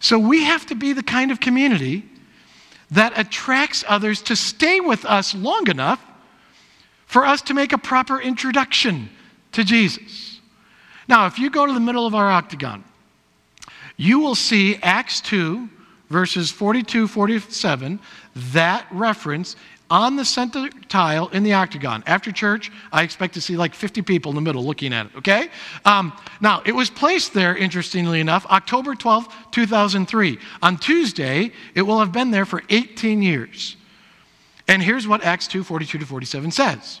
So 0.00 0.18
we 0.18 0.44
have 0.44 0.66
to 0.66 0.74
be 0.74 0.92
the 0.92 1.02
kind 1.02 1.30
of 1.30 1.40
community 1.40 2.04
that 2.90 3.18
attracts 3.18 3.84
others 3.86 4.22
to 4.22 4.36
stay 4.36 4.80
with 4.80 5.04
us 5.04 5.34
long 5.34 5.68
enough 5.68 6.02
for 7.06 7.24
us 7.24 7.42
to 7.42 7.54
make 7.54 7.72
a 7.72 7.78
proper 7.78 8.20
introduction 8.20 9.10
to 9.52 9.64
Jesus. 9.64 10.37
Now, 11.08 11.26
if 11.26 11.38
you 11.38 11.50
go 11.50 11.66
to 11.66 11.72
the 11.72 11.80
middle 11.80 12.06
of 12.06 12.14
our 12.14 12.30
octagon, 12.30 12.84
you 13.96 14.20
will 14.20 14.34
see 14.34 14.76
Acts 14.82 15.20
2, 15.22 15.68
verses 16.10 16.50
42 16.50 17.08
47, 17.08 17.98
that 18.34 18.86
reference 18.90 19.56
on 19.90 20.16
the 20.16 20.24
center 20.24 20.68
tile 20.88 21.28
in 21.28 21.42
the 21.42 21.54
octagon. 21.54 22.04
After 22.06 22.30
church, 22.30 22.70
I 22.92 23.02
expect 23.02 23.34
to 23.34 23.40
see 23.40 23.56
like 23.56 23.74
50 23.74 24.02
people 24.02 24.30
in 24.30 24.36
the 24.36 24.42
middle 24.42 24.64
looking 24.64 24.92
at 24.92 25.06
it, 25.06 25.12
okay? 25.16 25.48
Um, 25.84 26.12
now, 26.40 26.62
it 26.66 26.72
was 26.72 26.90
placed 26.90 27.32
there, 27.32 27.56
interestingly 27.56 28.20
enough, 28.20 28.44
October 28.46 28.94
12, 28.94 29.34
2003. 29.50 30.38
On 30.62 30.76
Tuesday, 30.76 31.52
it 31.74 31.82
will 31.82 32.00
have 32.00 32.12
been 32.12 32.30
there 32.30 32.44
for 32.44 32.62
18 32.68 33.22
years. 33.22 33.76
And 34.68 34.82
here's 34.82 35.08
what 35.08 35.24
Acts 35.24 35.48
2 35.48 35.64
42 35.64 35.98
to 35.98 36.06
47 36.06 36.50
says. 36.50 37.00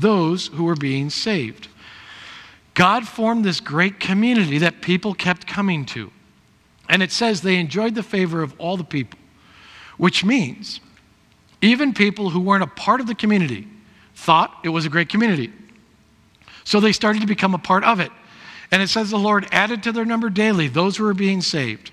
those 0.00 0.48
who 0.48 0.64
were 0.64 0.76
being 0.76 1.10
saved. 1.10 1.68
God 2.74 3.08
formed 3.08 3.44
this 3.44 3.60
great 3.60 4.00
community 4.00 4.58
that 4.58 4.82
people 4.82 5.14
kept 5.14 5.46
coming 5.46 5.86
to. 5.86 6.10
And 6.88 7.02
it 7.02 7.10
says 7.10 7.40
they 7.40 7.58
enjoyed 7.58 7.94
the 7.94 8.02
favor 8.02 8.42
of 8.42 8.54
all 8.58 8.76
the 8.76 8.84
people, 8.84 9.18
which 9.96 10.24
means 10.24 10.80
even 11.62 11.94
people 11.94 12.30
who 12.30 12.40
weren't 12.40 12.62
a 12.62 12.68
part 12.68 13.00
of 13.00 13.06
the 13.06 13.14
community 13.14 13.66
thought 14.14 14.56
it 14.62 14.68
was 14.68 14.84
a 14.84 14.88
great 14.88 15.08
community. 15.08 15.52
So 16.64 16.80
they 16.80 16.92
started 16.92 17.20
to 17.20 17.26
become 17.26 17.54
a 17.54 17.58
part 17.58 17.84
of 17.84 18.00
it. 18.00 18.10
And 18.70 18.82
it 18.82 18.88
says 18.88 19.10
the 19.10 19.18
Lord 19.18 19.46
added 19.52 19.82
to 19.84 19.92
their 19.92 20.04
number 20.04 20.28
daily 20.28 20.68
those 20.68 20.96
who 20.96 21.04
were 21.04 21.14
being 21.14 21.40
saved. 21.40 21.92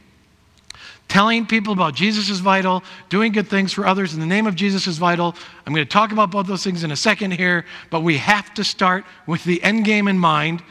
Telling 1.14 1.46
people 1.46 1.74
about 1.74 1.94
Jesus 1.94 2.32
is 2.32 2.40
vital. 2.40 2.82
Doing 3.10 3.34
good 3.34 3.48
things 3.48 3.72
for 3.72 3.86
others 3.86 4.16
in 4.16 4.20
the 4.20 4.26
name 4.26 4.48
of 4.48 4.56
Jesus 4.56 4.88
is 4.88 4.98
vital. 4.98 5.36
I'm 5.64 5.72
going 5.72 5.86
to 5.86 5.92
talk 5.92 6.12
about 6.12 6.32
both 6.32 6.48
those 6.48 6.64
things 6.64 6.84
in 6.84 6.90
a 6.90 6.96
second 6.96 7.34
here, 7.34 7.66
but 7.92 8.00
we 8.00 8.18
have 8.18 8.52
to 8.56 8.64
start 8.64 9.06
with 9.28 9.44
the 9.44 9.62
end 9.62 9.86
game 9.86 10.08
in 10.08 10.18
mind. 10.18 10.64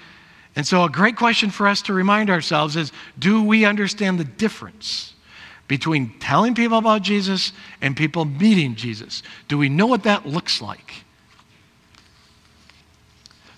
And 0.56 0.66
so, 0.66 0.82
a 0.82 0.90
great 0.90 1.14
question 1.14 1.50
for 1.50 1.68
us 1.68 1.80
to 1.82 1.92
remind 1.92 2.28
ourselves 2.28 2.74
is 2.74 2.90
do 3.20 3.40
we 3.40 3.64
understand 3.64 4.18
the 4.18 4.24
difference 4.24 5.14
between 5.68 6.12
telling 6.18 6.56
people 6.56 6.78
about 6.78 7.02
Jesus 7.02 7.52
and 7.80 7.96
people 7.96 8.24
meeting 8.24 8.74
Jesus? 8.74 9.22
Do 9.46 9.56
we 9.56 9.68
know 9.68 9.86
what 9.86 10.02
that 10.02 10.26
looks 10.26 10.60
like? 10.60 11.04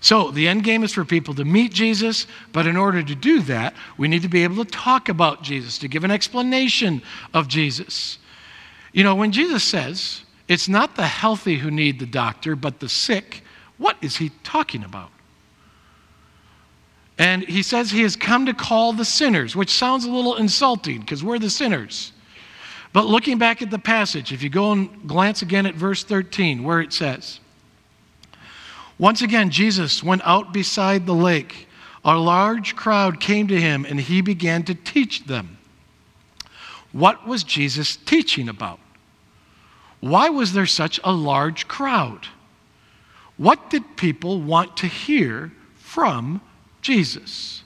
So 0.05 0.31
the 0.31 0.49
end 0.49 0.65
game 0.65 0.85
is 0.85 0.93
for 0.93 1.03
people 1.07 1.33
to 1.33 1.47
meet 1.47 1.73
Jesus, 1.73 2.27
but 2.53 2.67
in 2.67 2.77
order 2.77 3.03
to 3.03 3.15
do 3.15 3.41
that, 3.45 3.73
we 3.97 4.07
need 4.07 4.21
to 4.21 4.29
be 4.29 4.45
able 4.45 4.63
to 4.63 4.71
talk 4.71 5.09
about 5.09 5.43
Jesus, 5.43 5.79
to 5.79 5.89
give 5.89 6.05
an 6.05 6.11
explanation 6.11 7.01
of 7.33 7.49
Jesus. 7.49 8.19
You 8.93 9.03
know, 9.03 9.15
when 9.15 9.33
Jesus 9.33 9.65
says, 9.65 10.21
it's 10.47 10.69
not 10.69 10.95
the 10.95 11.07
healthy 11.07 11.57
who 11.57 11.71
need 11.71 11.99
the 11.99 12.05
doctor, 12.05 12.55
but 12.55 12.81
the 12.81 12.89
sick, 12.89 13.45
what 13.79 13.97
is 14.03 14.19
he 14.19 14.31
talking 14.43 14.85
about? 14.85 15.09
And 17.17 17.43
he 17.43 17.63
says 17.63 17.91
he 17.91 18.03
has 18.03 18.15
come 18.15 18.45
to 18.45 18.53
call 18.53 18.93
the 18.93 19.07
sinners, 19.07 19.57
which 19.57 19.71
sounds 19.71 20.05
a 20.05 20.11
little 20.11 20.37
insulting 20.37 21.01
because 21.01 21.25
we're 21.25 21.39
the 21.39 21.49
sinners. 21.49 22.13
But 22.93 23.07
looking 23.07 23.39
back 23.39 23.63
at 23.63 23.71
the 23.71 23.79
passage, 23.79 24.35
if 24.35 24.43
you 24.43 24.51
go 24.51 24.73
and 24.73 25.09
glance 25.09 25.41
again 25.41 25.65
at 25.65 25.75
verse 25.75 26.05
13, 26.05 26.63
where 26.63 26.83
it 26.83 26.93
says, 26.93 27.41
once 28.99 29.23
again, 29.23 29.51
Jesus 29.51 30.03
went 30.03 30.23
out 30.25 30.53
beside 30.53 31.07
the 31.07 31.15
lake. 31.15 31.69
A 32.05 32.17
large 32.17 32.77
crowd 32.77 33.21
came 33.21 33.49
to 33.49 33.61
him, 33.61 33.85
and 33.89 34.01
he 34.01 34.21
began 34.21 34.63
to 34.65 34.75
teach 34.75 35.25
them. 35.25 35.59
What 36.93 37.27
was 37.27 37.43
Jesus 37.43 37.97
teaching 37.97 38.49
about? 38.49 38.79
why 40.05 40.29
was 40.29 40.53
there 40.53 40.67
such 40.67 41.01
a 41.03 41.11
large 41.11 41.67
crowd? 41.67 42.29
What 43.39 43.71
did 43.71 43.97
people 43.97 44.43
want 44.43 44.77
to 44.79 44.87
hear 44.87 45.51
from 45.77 46.43
Jesus? 46.83 47.63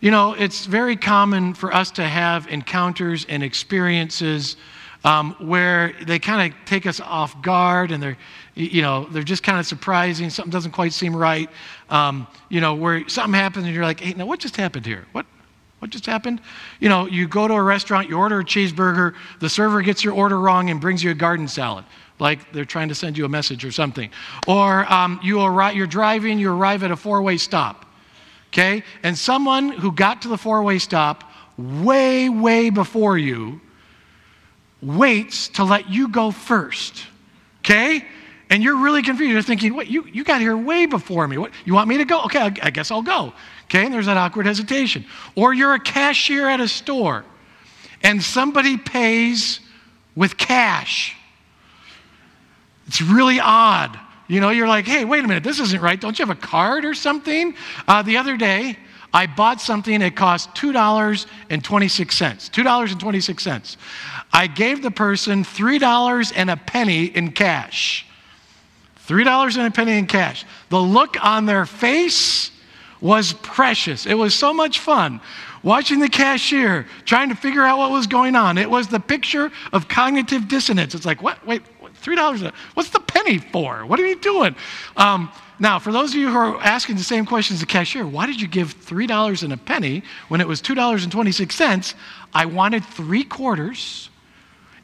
You 0.00 0.10
know, 0.10 0.32
it's 0.32 0.66
very 0.66 0.96
common 0.96 1.54
for 1.54 1.72
us 1.72 1.92
to 1.92 2.02
have 2.02 2.48
encounters 2.48 3.24
and 3.28 3.44
experiences 3.44 4.56
um, 5.04 5.36
where 5.38 5.94
they 6.02 6.18
kind 6.18 6.52
of 6.52 6.58
take 6.64 6.86
us 6.86 6.98
off 6.98 7.40
guard 7.40 7.92
and 7.92 8.02
they're, 8.02 8.18
you 8.54 8.82
know, 8.82 9.06
they're 9.10 9.22
just 9.22 9.42
kind 9.42 9.58
of 9.58 9.66
surprising. 9.66 10.30
Something 10.30 10.50
doesn't 10.50 10.72
quite 10.72 10.92
seem 10.92 11.14
right. 11.14 11.48
Um, 11.88 12.26
you 12.48 12.60
know, 12.60 12.74
where 12.74 13.08
something 13.08 13.34
happens 13.34 13.66
and 13.66 13.74
you're 13.74 13.84
like, 13.84 14.00
hey, 14.00 14.14
now 14.14 14.26
what 14.26 14.40
just 14.40 14.56
happened 14.56 14.86
here? 14.86 15.06
What, 15.12 15.26
what 15.78 15.90
just 15.90 16.06
happened? 16.06 16.40
You 16.78 16.88
know, 16.88 17.06
you 17.06 17.26
go 17.26 17.48
to 17.48 17.54
a 17.54 17.62
restaurant, 17.62 18.08
you 18.08 18.18
order 18.18 18.40
a 18.40 18.44
cheeseburger, 18.44 19.14
the 19.40 19.48
server 19.48 19.82
gets 19.82 20.04
your 20.04 20.14
order 20.14 20.38
wrong 20.38 20.70
and 20.70 20.80
brings 20.80 21.02
you 21.02 21.10
a 21.10 21.14
garden 21.14 21.48
salad, 21.48 21.84
like 22.18 22.52
they're 22.52 22.64
trying 22.64 22.88
to 22.88 22.94
send 22.94 23.16
you 23.16 23.24
a 23.24 23.28
message 23.28 23.64
or 23.64 23.72
something. 23.72 24.10
Or 24.46 24.90
um, 24.92 25.18
you 25.22 25.40
you're 25.40 25.86
driving, 25.86 26.38
you 26.38 26.52
arrive 26.52 26.82
at 26.82 26.90
a 26.90 26.96
four 26.96 27.22
way 27.22 27.38
stop 27.38 27.86
okay? 28.52 28.82
And 29.02 29.16
someone 29.16 29.70
who 29.70 29.92
got 29.92 30.22
to 30.22 30.28
the 30.28 30.38
four 30.38 30.62
way 30.62 30.78
stop 30.78 31.24
way, 31.56 32.28
way 32.28 32.70
before 32.70 33.16
you 33.18 33.60
waits 34.80 35.48
to 35.48 35.64
let 35.64 35.88
you 35.88 36.08
go 36.08 36.30
first, 36.30 37.06
okay? 37.60 38.04
And 38.52 38.62
you're 38.62 38.76
really 38.76 39.00
confused. 39.00 39.32
You're 39.32 39.40
thinking, 39.40 39.74
what, 39.74 39.86
you, 39.86 40.04
you 40.12 40.24
got 40.24 40.42
here 40.42 40.54
way 40.54 40.84
before 40.84 41.26
me. 41.26 41.38
What, 41.38 41.52
you 41.64 41.72
want 41.72 41.88
me 41.88 41.96
to 41.96 42.04
go? 42.04 42.24
Okay, 42.24 42.38
I, 42.38 42.52
I 42.64 42.68
guess 42.68 42.90
I'll 42.90 43.00
go. 43.00 43.32
Okay, 43.64 43.86
and 43.86 43.94
there's 43.94 44.04
that 44.04 44.18
awkward 44.18 44.44
hesitation. 44.44 45.06
Or 45.34 45.54
you're 45.54 45.72
a 45.72 45.80
cashier 45.80 46.50
at 46.50 46.60
a 46.60 46.68
store 46.68 47.24
and 48.02 48.22
somebody 48.22 48.76
pays 48.76 49.60
with 50.14 50.36
cash. 50.36 51.16
It's 52.88 53.00
really 53.00 53.40
odd. 53.40 53.98
You 54.28 54.42
know, 54.42 54.50
you're 54.50 54.68
like, 54.68 54.84
hey, 54.84 55.06
wait 55.06 55.24
a 55.24 55.26
minute, 55.26 55.44
this 55.44 55.58
isn't 55.58 55.80
right. 55.80 55.98
Don't 55.98 56.18
you 56.18 56.26
have 56.26 56.36
a 56.36 56.38
card 56.38 56.84
or 56.84 56.92
something? 56.92 57.54
Uh, 57.88 58.02
the 58.02 58.18
other 58.18 58.36
day, 58.36 58.76
I 59.14 59.28
bought 59.28 59.62
something, 59.62 60.02
it 60.02 60.14
cost 60.14 60.50
$2.26. 60.56 61.26
$2.26. 61.48 63.76
I 64.30 64.46
gave 64.46 64.82
the 64.82 64.90
person 64.90 65.42
$3 65.42 66.32
and 66.36 66.50
a 66.50 66.56
penny 66.58 67.06
in 67.06 67.32
cash. 67.32 68.04
$3 69.12 69.56
and 69.56 69.66
a 69.66 69.70
penny 69.70 69.98
in 69.98 70.06
cash. 70.06 70.44
The 70.70 70.80
look 70.80 71.22
on 71.22 71.44
their 71.44 71.66
face 71.66 72.50
was 73.00 73.34
precious. 73.34 74.06
It 74.06 74.14
was 74.14 74.34
so 74.34 74.54
much 74.54 74.78
fun 74.78 75.20
watching 75.62 75.98
the 75.98 76.08
cashier 76.08 76.86
trying 77.04 77.28
to 77.28 77.34
figure 77.34 77.62
out 77.62 77.78
what 77.78 77.90
was 77.90 78.06
going 78.06 78.34
on. 78.36 78.56
It 78.56 78.70
was 78.70 78.88
the 78.88 79.00
picture 79.00 79.50
of 79.72 79.88
cognitive 79.88 80.48
dissonance. 80.48 80.94
It's 80.94 81.04
like, 81.04 81.22
what? 81.22 81.44
Wait, 81.46 81.62
$3. 82.02 82.52
What's 82.74 82.90
the 82.90 83.00
penny 83.00 83.38
for? 83.38 83.84
What 83.86 84.00
are 84.00 84.06
you 84.06 84.18
doing? 84.18 84.56
Um, 84.96 85.30
now, 85.58 85.78
for 85.78 85.92
those 85.92 86.10
of 86.10 86.16
you 86.16 86.30
who 86.30 86.36
are 86.36 86.60
asking 86.60 86.96
the 86.96 87.04
same 87.04 87.26
questions 87.26 87.60
the 87.60 87.66
cashier, 87.66 88.06
why 88.06 88.26
did 88.26 88.40
you 88.40 88.48
give 88.48 88.74
$3 88.74 89.42
and 89.42 89.52
a 89.52 89.56
penny 89.56 90.02
when 90.28 90.40
it 90.40 90.48
was 90.48 90.62
$2.26? 90.62 91.94
I 92.34 92.46
wanted 92.46 92.84
three 92.84 93.24
quarters 93.24 94.08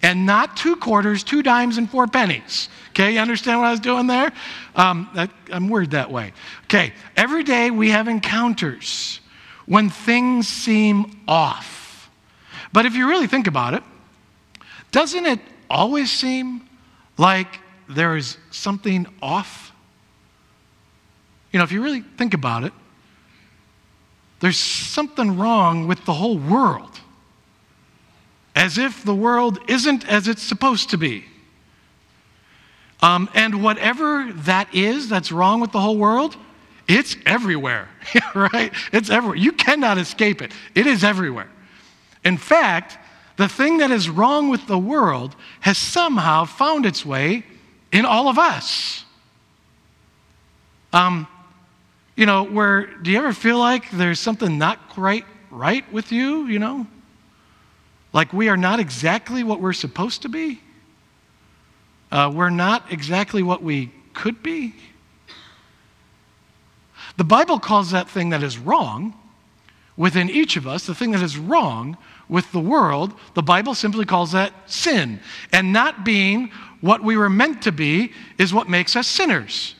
and 0.02 0.26
not 0.26 0.56
two 0.56 0.76
quarters, 0.76 1.24
two 1.24 1.42
dimes, 1.42 1.78
and 1.78 1.90
four 1.90 2.06
pennies. 2.06 2.68
Okay, 2.90 3.14
you 3.14 3.20
understand 3.20 3.60
what 3.60 3.66
I 3.66 3.70
was 3.70 3.80
doing 3.80 4.06
there? 4.06 4.32
Um, 4.74 5.08
that, 5.14 5.30
I'm 5.50 5.68
worded 5.68 5.92
that 5.92 6.10
way. 6.10 6.32
Okay, 6.64 6.92
every 7.16 7.44
day 7.44 7.70
we 7.70 7.90
have 7.90 8.08
encounters 8.08 9.20
when 9.66 9.90
things 9.90 10.48
seem 10.48 11.20
off. 11.28 12.10
But 12.72 12.86
if 12.86 12.94
you 12.94 13.08
really 13.08 13.26
think 13.26 13.46
about 13.46 13.74
it, 13.74 13.82
doesn't 14.90 15.26
it 15.26 15.40
always 15.70 16.10
seem 16.10 16.68
like 17.16 17.60
there 17.88 18.16
is 18.16 18.36
something 18.50 19.06
off. 19.22 19.72
You 21.52 21.58
know, 21.58 21.64
if 21.64 21.72
you 21.72 21.82
really 21.82 22.02
think 22.02 22.34
about 22.34 22.64
it, 22.64 22.72
there's 24.40 24.58
something 24.58 25.36
wrong 25.38 25.88
with 25.88 26.04
the 26.04 26.12
whole 26.12 26.38
world. 26.38 27.00
As 28.58 28.76
if 28.76 29.04
the 29.04 29.14
world 29.14 29.60
isn't 29.68 30.04
as 30.08 30.26
it's 30.26 30.42
supposed 30.42 30.90
to 30.90 30.98
be. 30.98 31.24
Um, 33.00 33.30
and 33.32 33.62
whatever 33.62 34.32
that 34.32 34.74
is 34.74 35.08
that's 35.08 35.30
wrong 35.30 35.60
with 35.60 35.70
the 35.70 35.80
whole 35.80 35.96
world, 35.96 36.36
it's 36.88 37.16
everywhere, 37.24 37.88
right? 38.34 38.72
It's 38.92 39.10
everywhere. 39.10 39.36
You 39.36 39.52
cannot 39.52 39.96
escape 39.96 40.42
it, 40.42 40.50
it 40.74 40.88
is 40.88 41.04
everywhere. 41.04 41.48
In 42.24 42.36
fact, 42.36 42.98
the 43.36 43.48
thing 43.48 43.78
that 43.78 43.92
is 43.92 44.10
wrong 44.10 44.48
with 44.48 44.66
the 44.66 44.76
world 44.76 45.36
has 45.60 45.78
somehow 45.78 46.44
found 46.44 46.84
its 46.84 47.06
way 47.06 47.44
in 47.92 48.04
all 48.04 48.26
of 48.26 48.40
us. 48.40 49.04
Um, 50.92 51.28
you 52.16 52.26
know, 52.26 52.42
where 52.42 52.86
do 52.86 53.12
you 53.12 53.18
ever 53.18 53.32
feel 53.32 53.60
like 53.60 53.88
there's 53.92 54.18
something 54.18 54.58
not 54.58 54.88
quite 54.88 55.26
right 55.48 55.90
with 55.92 56.10
you, 56.10 56.46
you 56.46 56.58
know? 56.58 56.88
Like 58.18 58.32
we 58.32 58.48
are 58.48 58.56
not 58.56 58.80
exactly 58.80 59.44
what 59.44 59.60
we're 59.60 59.72
supposed 59.72 60.22
to 60.22 60.28
be? 60.28 60.60
Uh, 62.10 62.32
we're 62.34 62.50
not 62.50 62.90
exactly 62.90 63.44
what 63.44 63.62
we 63.62 63.92
could 64.12 64.42
be? 64.42 64.74
The 67.16 67.22
Bible 67.22 67.60
calls 67.60 67.92
that 67.92 68.08
thing 68.08 68.30
that 68.30 68.42
is 68.42 68.58
wrong 68.58 69.14
within 69.96 70.28
each 70.28 70.56
of 70.56 70.66
us, 70.66 70.84
the 70.84 70.96
thing 70.96 71.12
that 71.12 71.22
is 71.22 71.38
wrong, 71.38 71.96
with 72.28 72.50
the 72.50 72.58
world, 72.58 73.14
the 73.34 73.42
Bible 73.44 73.76
simply 73.76 74.04
calls 74.04 74.32
that 74.32 74.52
sin. 74.66 75.20
And 75.52 75.72
not 75.72 76.04
being 76.04 76.50
what 76.80 77.04
we 77.04 77.16
were 77.16 77.30
meant 77.30 77.62
to 77.62 77.70
be 77.70 78.12
is 78.36 78.52
what 78.52 78.68
makes 78.68 78.96
us 78.96 79.06
sinners. 79.06 79.76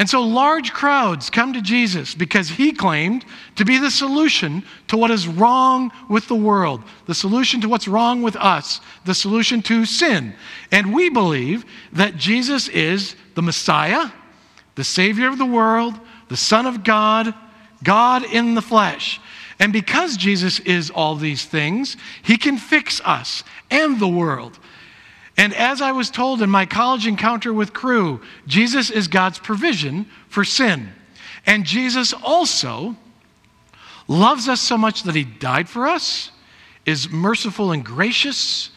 And 0.00 0.08
so 0.08 0.22
large 0.22 0.72
crowds 0.72 1.28
come 1.28 1.52
to 1.52 1.60
Jesus 1.60 2.14
because 2.14 2.48
he 2.48 2.72
claimed 2.72 3.22
to 3.56 3.66
be 3.66 3.76
the 3.76 3.90
solution 3.90 4.64
to 4.88 4.96
what 4.96 5.10
is 5.10 5.28
wrong 5.28 5.92
with 6.08 6.26
the 6.26 6.34
world, 6.34 6.82
the 7.04 7.14
solution 7.14 7.60
to 7.60 7.68
what's 7.68 7.86
wrong 7.86 8.22
with 8.22 8.34
us, 8.34 8.80
the 9.04 9.14
solution 9.14 9.60
to 9.60 9.84
sin. 9.84 10.34
And 10.72 10.94
we 10.94 11.10
believe 11.10 11.66
that 11.92 12.16
Jesus 12.16 12.66
is 12.68 13.14
the 13.34 13.42
Messiah, 13.42 14.10
the 14.74 14.84
Savior 14.84 15.28
of 15.28 15.36
the 15.36 15.44
world, 15.44 16.00
the 16.28 16.36
Son 16.36 16.64
of 16.64 16.82
God, 16.82 17.34
God 17.84 18.24
in 18.24 18.54
the 18.54 18.62
flesh. 18.62 19.20
And 19.58 19.70
because 19.70 20.16
Jesus 20.16 20.60
is 20.60 20.88
all 20.88 21.14
these 21.14 21.44
things, 21.44 21.98
he 22.22 22.38
can 22.38 22.56
fix 22.56 23.02
us 23.04 23.44
and 23.70 24.00
the 24.00 24.08
world. 24.08 24.58
And 25.40 25.54
as 25.54 25.80
I 25.80 25.92
was 25.92 26.10
told 26.10 26.42
in 26.42 26.50
my 26.50 26.66
college 26.66 27.06
encounter 27.06 27.50
with 27.50 27.72
Cru, 27.72 28.20
Jesus 28.46 28.90
is 28.90 29.08
God's 29.08 29.38
provision 29.38 30.04
for 30.28 30.44
sin. 30.44 30.90
And 31.46 31.64
Jesus 31.64 32.12
also 32.12 32.94
loves 34.06 34.50
us 34.50 34.60
so 34.60 34.76
much 34.76 35.04
that 35.04 35.14
he 35.14 35.24
died 35.24 35.66
for 35.66 35.86
us, 35.86 36.30
is 36.84 37.08
merciful 37.08 37.72
and 37.72 37.82
gracious. 37.82 38.68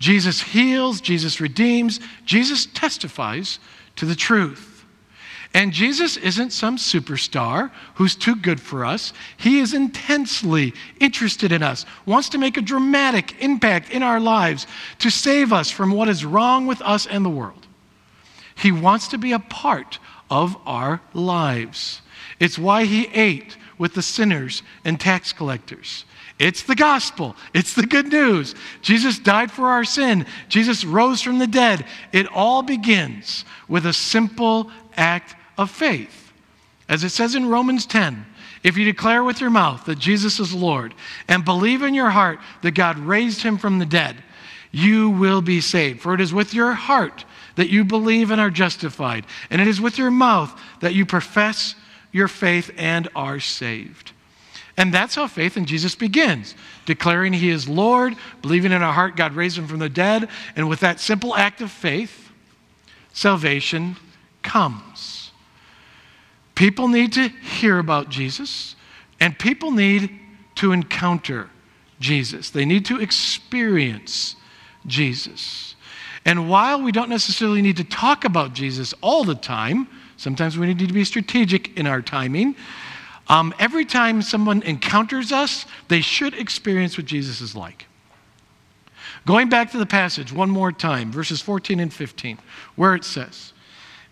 Jesus 0.00 0.42
heals, 0.42 1.00
Jesus 1.00 1.40
redeems, 1.40 2.00
Jesus 2.24 2.66
testifies 2.66 3.60
to 3.94 4.04
the 4.04 4.16
truth. 4.16 4.77
And 5.58 5.72
Jesus 5.72 6.16
isn't 6.16 6.52
some 6.52 6.76
superstar 6.76 7.72
who's 7.96 8.14
too 8.14 8.36
good 8.36 8.60
for 8.60 8.84
us. 8.84 9.12
He 9.38 9.58
is 9.58 9.74
intensely 9.74 10.72
interested 11.00 11.50
in 11.50 11.64
us, 11.64 11.84
wants 12.06 12.28
to 12.28 12.38
make 12.38 12.56
a 12.56 12.62
dramatic 12.62 13.34
impact 13.42 13.90
in 13.90 14.04
our 14.04 14.20
lives 14.20 14.68
to 15.00 15.10
save 15.10 15.52
us 15.52 15.68
from 15.68 15.90
what 15.90 16.08
is 16.08 16.24
wrong 16.24 16.68
with 16.68 16.80
us 16.82 17.08
and 17.08 17.24
the 17.24 17.28
world. 17.30 17.66
He 18.54 18.70
wants 18.70 19.08
to 19.08 19.18
be 19.18 19.32
a 19.32 19.40
part 19.40 19.98
of 20.30 20.56
our 20.64 21.00
lives. 21.12 22.02
It's 22.38 22.56
why 22.56 22.84
he 22.84 23.08
ate 23.12 23.56
with 23.78 23.94
the 23.94 24.02
sinners 24.02 24.62
and 24.84 25.00
tax 25.00 25.32
collectors. 25.32 26.04
It's 26.38 26.62
the 26.62 26.76
gospel. 26.76 27.34
It's 27.52 27.74
the 27.74 27.86
good 27.86 28.12
news. 28.12 28.54
Jesus 28.80 29.18
died 29.18 29.50
for 29.50 29.66
our 29.66 29.82
sin. 29.82 30.24
Jesus 30.48 30.84
rose 30.84 31.20
from 31.20 31.40
the 31.40 31.48
dead. 31.48 31.84
It 32.12 32.28
all 32.28 32.62
begins 32.62 33.44
with 33.66 33.86
a 33.86 33.92
simple 33.92 34.70
act 34.96 35.34
of 35.58 35.70
faith. 35.70 36.32
As 36.88 37.04
it 37.04 37.10
says 37.10 37.34
in 37.34 37.48
Romans 37.48 37.84
10, 37.84 38.24
if 38.64 38.76
you 38.76 38.84
declare 38.84 39.22
with 39.22 39.40
your 39.40 39.50
mouth 39.50 39.84
that 39.84 39.98
Jesus 39.98 40.40
is 40.40 40.54
Lord 40.54 40.94
and 41.28 41.44
believe 41.44 41.82
in 41.82 41.94
your 41.94 42.10
heart 42.10 42.38
that 42.62 42.72
God 42.72 42.98
raised 42.98 43.42
him 43.42 43.58
from 43.58 43.78
the 43.78 43.86
dead, 43.86 44.16
you 44.72 45.10
will 45.10 45.42
be 45.42 45.60
saved. 45.60 46.00
For 46.00 46.14
it 46.14 46.20
is 46.20 46.32
with 46.32 46.54
your 46.54 46.72
heart 46.72 47.24
that 47.56 47.68
you 47.68 47.84
believe 47.84 48.30
and 48.30 48.40
are 48.40 48.50
justified, 48.50 49.26
and 49.50 49.60
it 49.60 49.68
is 49.68 49.80
with 49.80 49.98
your 49.98 50.10
mouth 50.10 50.58
that 50.80 50.94
you 50.94 51.04
profess 51.04 51.74
your 52.12 52.28
faith 52.28 52.70
and 52.76 53.08
are 53.14 53.40
saved. 53.40 54.12
And 54.76 54.94
that's 54.94 55.16
how 55.16 55.26
faith 55.26 55.56
in 55.56 55.66
Jesus 55.66 55.96
begins 55.96 56.54
declaring 56.86 57.32
he 57.32 57.50
is 57.50 57.68
Lord, 57.68 58.16
believing 58.40 58.72
in 58.72 58.80
our 58.82 58.92
heart 58.92 59.16
God 59.16 59.34
raised 59.34 59.58
him 59.58 59.66
from 59.66 59.80
the 59.80 59.88
dead, 59.88 60.28
and 60.56 60.68
with 60.68 60.80
that 60.80 61.00
simple 61.00 61.34
act 61.34 61.60
of 61.60 61.70
faith, 61.70 62.30
salvation 63.12 63.96
comes. 64.42 65.17
People 66.58 66.88
need 66.88 67.12
to 67.12 67.28
hear 67.28 67.78
about 67.78 68.08
Jesus, 68.08 68.74
and 69.20 69.38
people 69.38 69.70
need 69.70 70.10
to 70.56 70.72
encounter 70.72 71.50
Jesus. 72.00 72.50
They 72.50 72.64
need 72.64 72.84
to 72.86 73.00
experience 73.00 74.34
Jesus. 74.84 75.76
And 76.24 76.50
while 76.50 76.82
we 76.82 76.90
don't 76.90 77.10
necessarily 77.10 77.62
need 77.62 77.76
to 77.76 77.84
talk 77.84 78.24
about 78.24 78.54
Jesus 78.54 78.92
all 79.02 79.22
the 79.22 79.36
time, 79.36 79.86
sometimes 80.16 80.58
we 80.58 80.66
need 80.66 80.80
to 80.80 80.92
be 80.92 81.04
strategic 81.04 81.78
in 81.78 81.86
our 81.86 82.02
timing. 82.02 82.56
Um, 83.28 83.54
every 83.60 83.84
time 83.84 84.20
someone 84.20 84.60
encounters 84.62 85.30
us, 85.30 85.64
they 85.86 86.00
should 86.00 86.34
experience 86.34 86.98
what 86.98 87.06
Jesus 87.06 87.40
is 87.40 87.54
like. 87.54 87.86
Going 89.26 89.48
back 89.48 89.70
to 89.70 89.78
the 89.78 89.86
passage 89.86 90.32
one 90.32 90.50
more 90.50 90.72
time, 90.72 91.12
verses 91.12 91.40
14 91.40 91.78
and 91.78 91.94
15, 91.94 92.36
where 92.74 92.96
it 92.96 93.04
says, 93.04 93.52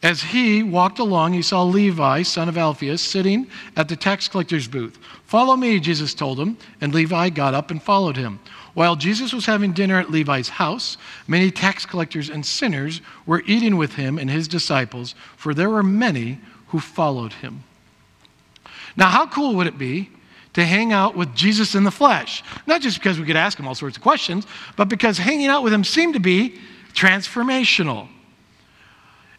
As 0.02 0.22
he 0.22 0.62
walked 0.62 0.98
along, 0.98 1.32
he 1.32 1.42
saw 1.42 1.62
Levi, 1.62 2.22
son 2.22 2.48
of 2.48 2.58
Alphaeus, 2.58 3.00
sitting 3.00 3.48
at 3.76 3.88
the 3.88 3.96
tax 3.96 4.28
collector's 4.28 4.68
booth. 4.68 4.98
Follow 5.24 5.56
me, 5.56 5.80
Jesus 5.80 6.14
told 6.14 6.38
him, 6.38 6.58
and 6.80 6.94
Levi 6.94 7.30
got 7.30 7.54
up 7.54 7.70
and 7.70 7.82
followed 7.82 8.16
him. 8.16 8.38
While 8.74 8.94
Jesus 8.94 9.32
was 9.32 9.46
having 9.46 9.72
dinner 9.72 9.98
at 9.98 10.10
Levi's 10.10 10.50
house, 10.50 10.98
many 11.26 11.50
tax 11.50 11.86
collectors 11.86 12.28
and 12.28 12.44
sinners 12.44 13.00
were 13.24 13.42
eating 13.46 13.78
with 13.78 13.94
him 13.94 14.18
and 14.18 14.28
his 14.28 14.46
disciples, 14.46 15.14
for 15.36 15.54
there 15.54 15.70
were 15.70 15.82
many 15.82 16.38
who 16.68 16.78
followed 16.78 17.32
him. 17.32 17.64
Now, 18.96 19.08
how 19.08 19.26
cool 19.26 19.54
would 19.56 19.66
it 19.66 19.78
be 19.78 20.10
to 20.52 20.64
hang 20.64 20.92
out 20.92 21.16
with 21.16 21.34
Jesus 21.34 21.74
in 21.74 21.84
the 21.84 21.90
flesh? 21.90 22.44
Not 22.66 22.82
just 22.82 22.98
because 22.98 23.18
we 23.18 23.26
could 23.26 23.34
ask 23.34 23.58
him 23.58 23.66
all 23.66 23.74
sorts 23.74 23.96
of 23.96 24.02
questions, 24.02 24.46
but 24.76 24.90
because 24.90 25.16
hanging 25.16 25.48
out 25.48 25.62
with 25.62 25.72
him 25.72 25.82
seemed 25.82 26.12
to 26.12 26.20
be 26.20 26.60
transformational. 26.92 28.08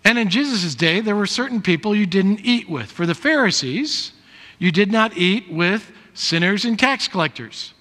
And 0.07 0.17
in 0.17 0.29
Jesus' 0.29 0.73
day, 0.73 1.01
there 1.01 1.17
were 1.17 1.25
certain 1.27 1.61
people 1.61 1.93
you 1.93 2.05
didn't 2.05 2.39
eat 2.39 2.69
with. 2.69 2.89
For 2.89 3.05
the 3.05 3.13
Pharisees, 3.13 4.13
you 4.57 4.71
did 4.71 4.89
not 4.89 5.17
eat 5.17 5.51
with 5.51 5.91
sinners 6.13 6.63
and 6.63 6.79
tax 6.79 7.09
collectors. 7.09 7.73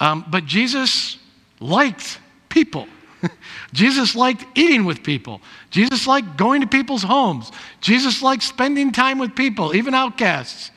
Um, 0.00 0.24
but 0.30 0.46
Jesus 0.46 1.18
liked 1.60 2.18
people. 2.48 2.88
Jesus 3.74 4.16
liked 4.16 4.46
eating 4.54 4.86
with 4.86 5.02
people. 5.02 5.42
Jesus 5.68 6.06
liked 6.06 6.38
going 6.38 6.62
to 6.62 6.66
people's 6.66 7.02
homes. 7.02 7.52
Jesus 7.82 8.22
liked 8.22 8.44
spending 8.44 8.90
time 8.90 9.18
with 9.18 9.36
people, 9.36 9.76
even 9.76 9.92
outcasts. 9.92 10.70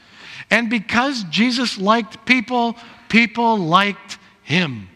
And 0.51 0.69
because 0.69 1.23
Jesus 1.29 1.77
liked 1.77 2.25
people, 2.25 2.75
people 3.07 3.55
liked 3.55 4.17
him. 4.43 4.89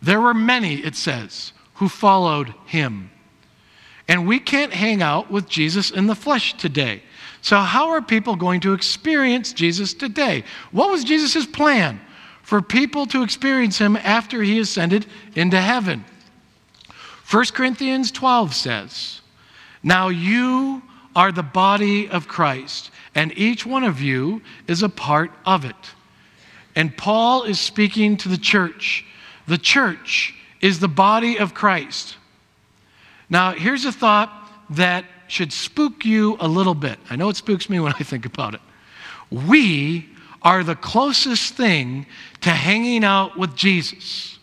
There 0.00 0.20
were 0.20 0.34
many, 0.34 0.76
it 0.76 0.94
says, 0.94 1.52
who 1.74 1.88
followed 1.88 2.54
him. 2.66 3.10
And 4.08 4.26
we 4.26 4.38
can't 4.38 4.72
hang 4.72 5.02
out 5.02 5.30
with 5.30 5.48
Jesus 5.48 5.90
in 5.90 6.06
the 6.06 6.14
flesh 6.14 6.56
today. 6.56 7.02
So, 7.42 7.58
how 7.58 7.90
are 7.90 8.02
people 8.02 8.36
going 8.36 8.60
to 8.60 8.72
experience 8.72 9.52
Jesus 9.52 9.94
today? 9.94 10.44
What 10.70 10.90
was 10.90 11.04
Jesus' 11.04 11.46
plan? 11.46 12.00
for 12.46 12.62
people 12.62 13.06
to 13.06 13.24
experience 13.24 13.76
him 13.76 13.96
after 13.96 14.40
he 14.40 14.60
ascended 14.60 15.04
into 15.34 15.60
heaven. 15.60 16.04
1 17.28 17.44
Corinthians 17.46 18.12
12 18.12 18.54
says, 18.54 19.20
Now 19.82 20.10
you 20.10 20.80
are 21.16 21.32
the 21.32 21.42
body 21.42 22.08
of 22.08 22.28
Christ, 22.28 22.92
and 23.16 23.36
each 23.36 23.66
one 23.66 23.82
of 23.82 24.00
you 24.00 24.42
is 24.68 24.84
a 24.84 24.88
part 24.88 25.32
of 25.44 25.64
it. 25.64 25.74
And 26.76 26.96
Paul 26.96 27.42
is 27.42 27.58
speaking 27.58 28.16
to 28.18 28.28
the 28.28 28.38
church. 28.38 29.04
The 29.48 29.58
church 29.58 30.32
is 30.60 30.78
the 30.78 30.86
body 30.86 31.40
of 31.40 31.52
Christ. 31.52 32.16
Now, 33.28 33.52
here's 33.52 33.84
a 33.84 33.92
thought 33.92 34.30
that 34.70 35.04
should 35.28 35.52
spook 35.52 36.04
you 36.04 36.36
a 36.40 36.48
little 36.48 36.74
bit. 36.74 36.98
I 37.10 37.16
know 37.16 37.28
it 37.28 37.36
spooks 37.36 37.68
me 37.68 37.80
when 37.80 37.92
I 37.92 37.98
think 37.98 38.26
about 38.26 38.54
it. 38.54 38.60
We 39.30 40.08
are 40.42 40.62
the 40.62 40.76
closest 40.76 41.54
thing 41.54 42.06
to 42.42 42.50
hanging 42.50 43.04
out 43.04 43.36
with 43.36 43.56
Jesus. 43.56 44.38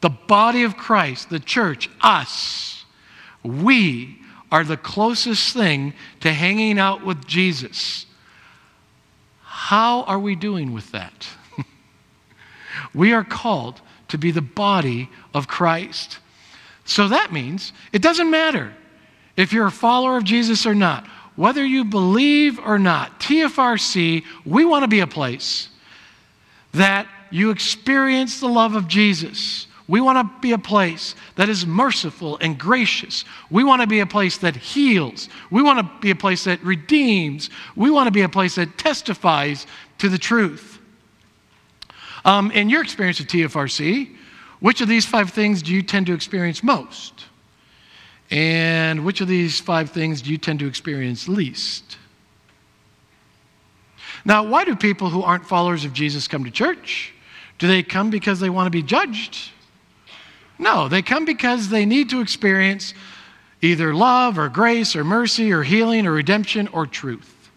The 0.00 0.10
body 0.10 0.64
of 0.64 0.76
Christ, 0.76 1.30
the 1.30 1.40
church, 1.40 1.88
us, 2.00 2.84
we 3.42 4.18
are 4.50 4.64
the 4.64 4.76
closest 4.76 5.52
thing 5.54 5.92
to 6.20 6.32
hanging 6.32 6.78
out 6.78 7.04
with 7.04 7.26
Jesus. 7.26 8.06
How 9.42 10.02
are 10.04 10.18
we 10.18 10.34
doing 10.34 10.72
with 10.72 10.90
that? 10.92 11.28
we 12.94 13.12
are 13.12 13.24
called 13.24 13.80
to 14.08 14.18
be 14.18 14.30
the 14.30 14.42
body 14.42 15.10
of 15.34 15.46
Christ. 15.46 16.18
So 16.88 17.06
that 17.08 17.32
means 17.32 17.72
it 17.92 18.02
doesn't 18.02 18.30
matter 18.30 18.74
if 19.36 19.52
you're 19.52 19.66
a 19.66 19.70
follower 19.70 20.16
of 20.16 20.24
Jesus 20.24 20.66
or 20.66 20.74
not 20.74 21.06
whether 21.38 21.64
you 21.64 21.84
believe 21.84 22.58
or 22.58 22.80
not, 22.80 23.20
TFRC, 23.20 24.24
we 24.44 24.64
want 24.64 24.82
to 24.82 24.88
be 24.88 24.98
a 24.98 25.06
place 25.06 25.68
that 26.72 27.06
you 27.30 27.50
experience 27.50 28.40
the 28.40 28.48
love 28.48 28.74
of 28.74 28.88
Jesus. 28.88 29.68
We 29.86 30.00
want 30.00 30.18
to 30.18 30.40
be 30.40 30.50
a 30.50 30.58
place 30.58 31.14
that 31.36 31.48
is 31.48 31.64
merciful 31.64 32.38
and 32.40 32.58
gracious. 32.58 33.24
We 33.50 33.62
want 33.62 33.82
to 33.82 33.86
be 33.86 34.00
a 34.00 34.06
place 34.06 34.38
that 34.38 34.56
heals. 34.56 35.28
We 35.52 35.62
want 35.62 35.78
to 35.78 35.88
be 36.00 36.10
a 36.10 36.16
place 36.16 36.42
that 36.42 36.60
redeems. 36.64 37.50
We 37.76 37.88
want 37.88 38.08
to 38.08 38.12
be 38.12 38.22
a 38.22 38.28
place 38.28 38.56
that 38.56 38.76
testifies 38.76 39.68
to 39.98 40.08
the 40.08 40.18
truth. 40.18 40.80
Um, 42.24 42.50
in 42.50 42.68
your 42.68 42.82
experience 42.82 43.20
of 43.20 43.28
TFRC, 43.28 44.12
which 44.60 44.80
of 44.80 44.88
these 44.88 45.06
five 45.06 45.30
things 45.30 45.62
do 45.62 45.72
you 45.72 45.82
tend 45.82 46.06
to 46.06 46.14
experience 46.14 46.62
most? 46.62 47.26
And 48.30 49.04
which 49.04 49.20
of 49.20 49.28
these 49.28 49.60
five 49.60 49.90
things 49.90 50.22
do 50.22 50.30
you 50.30 50.38
tend 50.38 50.58
to 50.58 50.66
experience 50.66 51.28
least? 51.28 51.96
Now, 54.24 54.44
why 54.44 54.64
do 54.64 54.76
people 54.76 55.10
who 55.10 55.22
aren't 55.22 55.46
followers 55.46 55.84
of 55.84 55.92
Jesus 55.92 56.28
come 56.28 56.44
to 56.44 56.50
church? 56.50 57.14
Do 57.58 57.66
they 57.66 57.82
come 57.82 58.10
because 58.10 58.40
they 58.40 58.50
want 58.50 58.66
to 58.66 58.70
be 58.70 58.82
judged? 58.82 59.50
No, 60.58 60.88
they 60.88 61.02
come 61.02 61.24
because 61.24 61.68
they 61.68 61.86
need 61.86 62.10
to 62.10 62.20
experience 62.20 62.94
either 63.62 63.94
love 63.94 64.38
or 64.38 64.48
grace 64.48 64.94
or 64.94 65.04
mercy 65.04 65.52
or 65.52 65.62
healing 65.62 66.06
or 66.06 66.12
redemption 66.12 66.68
or 66.68 66.86
truth. 66.86 67.50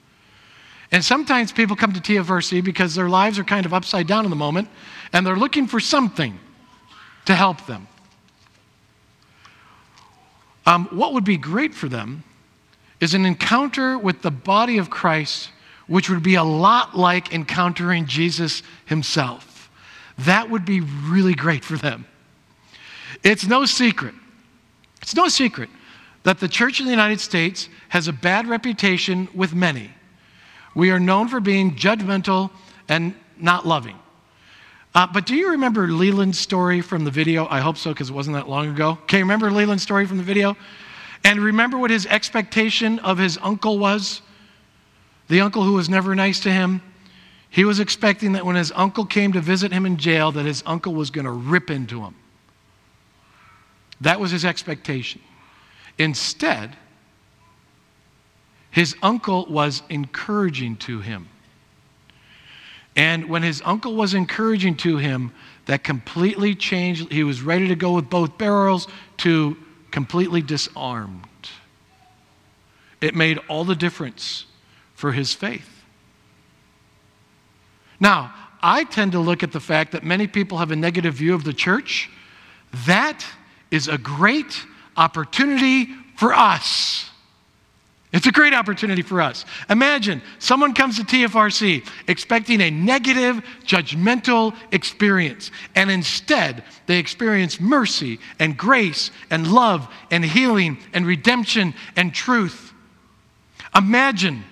And 0.92 1.04
sometimes 1.04 1.52
people 1.52 1.76
come 1.76 1.94
to 1.94 2.00
TFRC 2.00 2.64
because 2.64 2.96
their 2.96 3.10
lives 3.10 3.40
are 3.40 3.44
kind 3.44 3.66
of 3.66 3.74
upside 3.74 4.08
down 4.08 4.26
in 4.26 4.30
the 4.30 4.36
moment 4.36 4.70
and 5.14 5.26
they're 5.26 5.36
looking 5.36 5.68
for 5.68 5.80
something 5.80 6.38
to 7.26 7.36
help 7.36 7.66
them. 7.66 7.88
Um, 10.66 10.88
what 10.92 11.14
would 11.14 11.24
be 11.24 11.38
great 11.38 11.74
for 11.74 11.88
them 11.88 12.24
is 13.00 13.14
an 13.14 13.26
encounter 13.26 13.98
with 13.98 14.22
the 14.22 14.32
body 14.32 14.78
of 14.78 14.90
Christ, 14.90 15.50
which 15.88 16.10
would 16.10 16.24
be 16.24 16.36
a 16.36 16.44
lot 16.44 16.98
like 16.98 17.34
encountering 17.34 18.06
Jesus 18.06 18.62
himself. 18.86 19.70
That 20.20 20.50
would 20.50 20.66
be 20.66 20.82
really 20.82 21.34
great 21.34 21.66
for 21.66 21.78
them. 21.78 22.06
It's 23.24 23.46
no 23.46 23.66
secret, 23.66 24.14
it's 25.02 25.16
no 25.16 25.28
secret 25.28 25.70
that 26.24 26.40
the 26.40 26.48
church 26.48 26.80
in 26.80 26.86
the 26.86 26.92
United 26.92 27.20
States 27.20 27.68
has 27.90 28.08
a 28.08 28.14
bad 28.14 28.48
reputation 28.48 29.28
with 29.34 29.56
many. 29.56 29.90
We 30.76 30.92
are 30.92 31.00
known 31.00 31.28
for 31.28 31.40
being 31.40 31.76
judgmental 31.76 32.52
and 32.88 33.16
not 33.38 33.66
loving. 33.66 33.98
Uh, 34.94 35.08
but 35.14 35.26
do 35.26 35.36
you 35.36 35.52
remember 35.52 35.88
Leland's 35.88 36.38
story 36.38 36.82
from 36.82 37.06
the 37.06 37.12
video? 37.12 37.48
I 37.50 37.62
hope 37.62 37.78
so, 37.78 37.92
because 37.92 38.10
it 38.10 38.14
wasn't 38.14 38.36
that 38.36 38.50
long 38.50 38.68
ago. 38.70 38.98
Okay, 39.04 39.20
remember 39.20 39.50
Leland's 39.50 39.84
story 39.84 40.06
from 40.06 40.18
the 40.18 40.24
video? 40.24 40.58
And 41.24 41.40
remember 41.40 41.78
what 41.78 41.92
his 41.92 42.06
expectation 42.08 43.00
of 43.00 43.18
his 43.18 43.38
uncle 43.42 43.80
was? 43.80 44.22
The 45.30 45.42
uncle 45.42 45.64
who 45.64 45.74
was 45.74 45.88
never 45.88 46.14
nice 46.14 46.42
to 46.42 46.52
him? 46.52 46.82
He 47.50 47.64
was 47.64 47.80
expecting 47.80 48.34
that 48.34 48.46
when 48.46 48.56
his 48.56 48.72
uncle 48.76 49.06
came 49.06 49.34
to 49.34 49.42
visit 49.42 49.72
him 49.72 49.86
in 49.86 49.98
jail, 49.98 50.32
that 50.34 50.46
his 50.46 50.64
uncle 50.66 50.94
was 50.94 51.10
going 51.10 51.26
to 51.26 51.32
rip 51.32 51.70
into 51.70 52.02
him. 52.02 52.16
That 54.02 54.20
was 54.20 54.32
his 54.32 54.44
expectation. 54.44 55.22
Instead, 55.98 56.76
his 58.72 58.96
uncle 59.04 59.46
was 59.48 59.84
encouraging 59.90 60.78
to 60.78 61.00
him. 61.02 61.30
And 62.96 63.30
when 63.30 63.44
his 63.44 63.62
uncle 63.64 63.96
was 63.96 64.14
encouraging 64.14 64.76
to 64.78 64.98
him, 64.98 65.32
that 65.66 65.84
completely 65.84 66.56
changed. 66.56 67.12
He 67.12 67.24
was 67.24 67.42
ready 67.42 67.68
to 67.68 67.76
go 67.76 67.94
with 67.94 68.10
both 68.10 68.38
barrels 68.38 68.88
to 69.18 69.56
completely 69.92 70.42
disarmed. 70.42 71.28
It 73.00 73.16
made 73.16 73.40
all 73.48 73.64
the 73.64 73.76
difference 73.76 74.46
for 74.94 75.12
his 75.12 75.34
faith. 75.34 75.84
Now, 78.00 78.34
I 78.62 78.84
tend 78.84 79.14
to 79.14 79.20
look 79.20 79.44
at 79.44 79.52
the 79.52 79.60
fact 79.60 79.92
that 79.94 80.04
many 80.04 80.28
people 80.28 80.58
have 80.58 80.72
a 80.72 80.76
negative 80.76 81.16
view 81.16 81.34
of 81.34 81.44
the 81.44 81.54
church. 81.54 82.10
That 82.86 83.26
is 83.72 83.88
a 83.88 83.98
great 83.98 84.66
opportunity 84.98 85.88
for 86.16 86.34
us 86.34 87.11
it's 88.14 88.28
a 88.28 88.32
great 88.32 88.54
opportunity 88.54 89.02
for 89.02 89.22
us. 89.22 89.46
Imagine 89.70 90.22
someone 90.38 90.74
comes 90.74 90.98
to 90.98 91.04
TFRC 91.04 91.88
expecting 92.10 92.60
a 92.60 92.70
negative, 92.70 93.42
judgmental 93.66 94.54
experience, 94.74 95.50
and 95.76 95.90
instead 95.90 96.66
they 96.88 96.98
experience 96.98 97.62
mercy 97.62 98.20
and 98.38 98.58
grace 98.58 99.12
and 99.30 99.48
love 99.48 99.88
and 100.10 100.26
healing 100.26 100.78
and 100.94 101.08
redemption 101.08 101.74
and 101.96 102.14
truth. 102.14 102.74
Imagine 103.74 104.44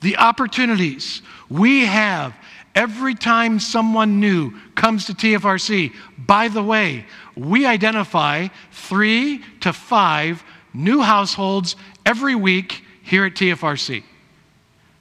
the 0.00 0.16
opportunities 0.16 1.22
we 1.48 1.86
have 1.86 2.36
every 2.76 3.16
time 3.16 3.58
someone 3.58 4.20
new 4.20 4.52
comes 4.76 5.06
to 5.06 5.12
TFRC, 5.12 5.92
by 6.16 6.46
the 6.46 6.62
way, 6.62 7.04
we 7.34 7.66
identify 7.66 8.46
three 8.70 9.42
to 9.58 9.72
five 9.72 10.44
new 10.72 11.00
households 11.00 11.74
every 12.06 12.36
week 12.36 12.84
here 13.08 13.24
at 13.24 13.34
TFRC. 13.34 14.04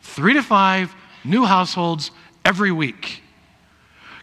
Three 0.01 0.33
to 0.33 0.41
five 0.41 0.95
new 1.25 1.43
households 1.43 2.11
every 2.45 2.71
week. 2.71 3.21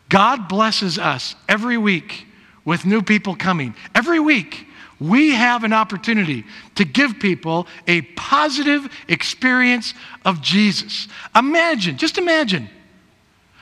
God 0.08 0.48
blesses 0.48 0.98
us 0.98 1.34
every 1.48 1.76
week 1.76 2.26
with 2.64 2.86
new 2.86 3.02
people 3.02 3.36
coming. 3.36 3.74
Every 3.94 4.20
week, 4.20 4.66
we 4.98 5.32
have 5.34 5.64
an 5.64 5.74
opportunity 5.74 6.44
to 6.76 6.84
give 6.84 7.18
people 7.18 7.66
a 7.86 8.02
positive 8.16 8.88
experience 9.08 9.92
of 10.24 10.40
Jesus. 10.40 11.08
Imagine, 11.36 11.98
just 11.98 12.16
imagine, 12.16 12.70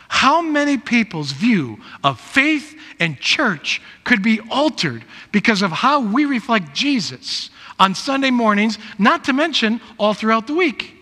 how 0.09 0.41
many 0.41 0.77
people's 0.77 1.33
view 1.33 1.81
of 2.05 2.21
faith 2.21 2.79
and 3.01 3.19
church 3.19 3.81
could 4.05 4.23
be 4.23 4.41
altered 4.51 5.05
because 5.33 5.63
of 5.63 5.73
how 5.73 6.01
we 6.01 6.27
reflect 6.27 6.75
Jesus 6.75 7.51
on 7.83 7.97
Sunday 7.97 8.31
mornings, 8.31 8.79
not 8.97 9.25
to 9.25 9.33
mention 9.33 9.81
all 9.99 10.15
throughout 10.15 10.47
the 10.47 10.55
week. 10.55 10.95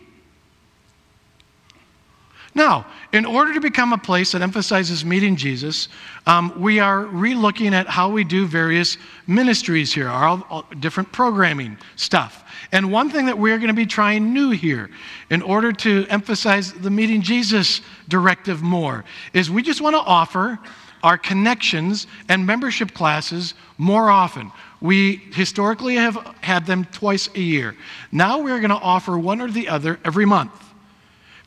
Now, 2.54 2.86
in 3.12 3.26
order 3.26 3.52
to 3.52 3.60
become 3.60 3.92
a 3.92 3.98
place 3.98 4.32
that 4.32 4.40
emphasizes 4.40 5.04
meeting 5.04 5.36
Jesus, 5.36 5.88
um, 6.26 6.58
we 6.58 6.80
are 6.80 7.04
relooking 7.04 7.72
at 7.72 7.86
how 7.86 8.10
we 8.10 8.24
do 8.24 8.46
various 8.46 8.96
ministries 9.26 9.92
here, 9.92 10.08
our, 10.08 10.42
our 10.48 10.64
different 10.80 11.12
programming 11.12 11.76
stuff. 11.96 12.44
And 12.72 12.90
one 12.90 13.10
thing 13.10 13.26
that 13.26 13.36
we're 13.36 13.58
going 13.58 13.68
to 13.68 13.74
be 13.74 13.84
trying 13.84 14.32
new 14.32 14.50
here, 14.50 14.88
in 15.28 15.42
order 15.42 15.72
to 15.72 16.06
emphasize 16.08 16.72
the 16.72 16.90
meeting 16.90 17.20
Jesus 17.20 17.82
directive 18.08 18.62
more, 18.62 19.04
is 19.34 19.50
we 19.50 19.62
just 19.62 19.82
want 19.82 19.96
to 19.96 20.00
offer 20.00 20.58
our 21.02 21.18
connections 21.18 22.06
and 22.30 22.46
membership 22.46 22.94
classes 22.94 23.52
more 23.76 24.08
often. 24.10 24.50
We 24.80 25.16
historically 25.34 25.96
have 25.96 26.16
had 26.40 26.66
them 26.66 26.86
twice 26.86 27.28
a 27.34 27.40
year. 27.40 27.76
Now 28.10 28.38
we're 28.38 28.58
going 28.60 28.70
to 28.70 28.76
offer 28.76 29.18
one 29.18 29.40
or 29.40 29.50
the 29.50 29.68
other 29.68 30.00
every 30.04 30.24
month 30.24 30.52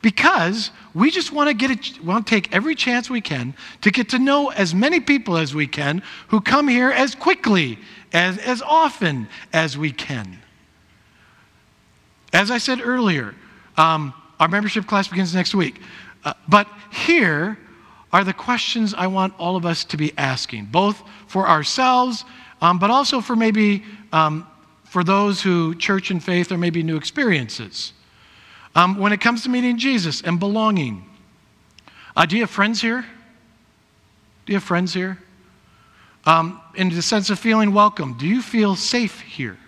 because 0.04 0.70
we 0.92 1.10
just 1.10 1.32
want 1.32 1.48
to 1.48 1.54
get 1.54 1.70
it, 1.70 2.04
want 2.04 2.26
to 2.26 2.30
take 2.30 2.54
every 2.54 2.74
chance 2.74 3.08
we 3.08 3.22
can 3.22 3.54
to 3.80 3.90
get 3.90 4.10
to 4.10 4.18
know 4.18 4.50
as 4.50 4.74
many 4.74 5.00
people 5.00 5.38
as 5.38 5.54
we 5.54 5.66
can 5.66 6.02
who 6.28 6.40
come 6.42 6.68
here 6.68 6.90
as 6.90 7.14
quickly 7.14 7.78
as 8.12 8.36
as 8.38 8.60
often 8.60 9.26
as 9.52 9.78
we 9.78 9.90
can. 9.90 10.38
As 12.34 12.50
I 12.50 12.58
said 12.58 12.80
earlier, 12.82 13.34
um, 13.78 14.12
our 14.38 14.48
membership 14.48 14.86
class 14.86 15.08
begins 15.08 15.34
next 15.34 15.54
week, 15.54 15.80
uh, 16.24 16.34
but 16.48 16.68
here 16.92 17.58
are 18.12 18.24
the 18.24 18.32
questions 18.32 18.92
I 18.92 19.06
want 19.06 19.32
all 19.38 19.56
of 19.56 19.64
us 19.64 19.84
to 19.86 19.96
be 19.96 20.12
asking, 20.18 20.66
both 20.66 21.02
for 21.26 21.48
ourselves, 21.48 22.24
um, 22.60 22.78
but 22.78 22.90
also 22.90 23.20
for 23.20 23.36
maybe 23.36 23.82
um, 24.12 24.46
for 24.84 25.02
those 25.02 25.42
who 25.42 25.74
church 25.74 26.10
and 26.10 26.22
faith 26.22 26.52
or 26.52 26.58
maybe 26.58 26.82
new 26.82 26.96
experiences. 26.96 27.92
Um, 28.74 28.96
when 28.98 29.12
it 29.12 29.20
comes 29.20 29.42
to 29.44 29.48
meeting 29.48 29.78
Jesus 29.78 30.20
and 30.22 30.38
belonging, 30.38 31.04
uh, 32.16 32.26
do 32.26 32.36
you 32.36 32.42
have 32.42 32.50
friends 32.50 32.80
here? 32.80 33.02
Do 34.46 34.52
you 34.52 34.56
have 34.56 34.64
friends 34.64 34.92
here? 34.94 35.18
Um, 36.26 36.60
in 36.74 36.90
the 36.90 37.02
sense 37.02 37.30
of 37.30 37.38
feeling 37.38 37.72
welcome, 37.72 38.16
do 38.18 38.26
you 38.26 38.40
feel 38.40 38.76
safe 38.76 39.20
here? 39.20 39.58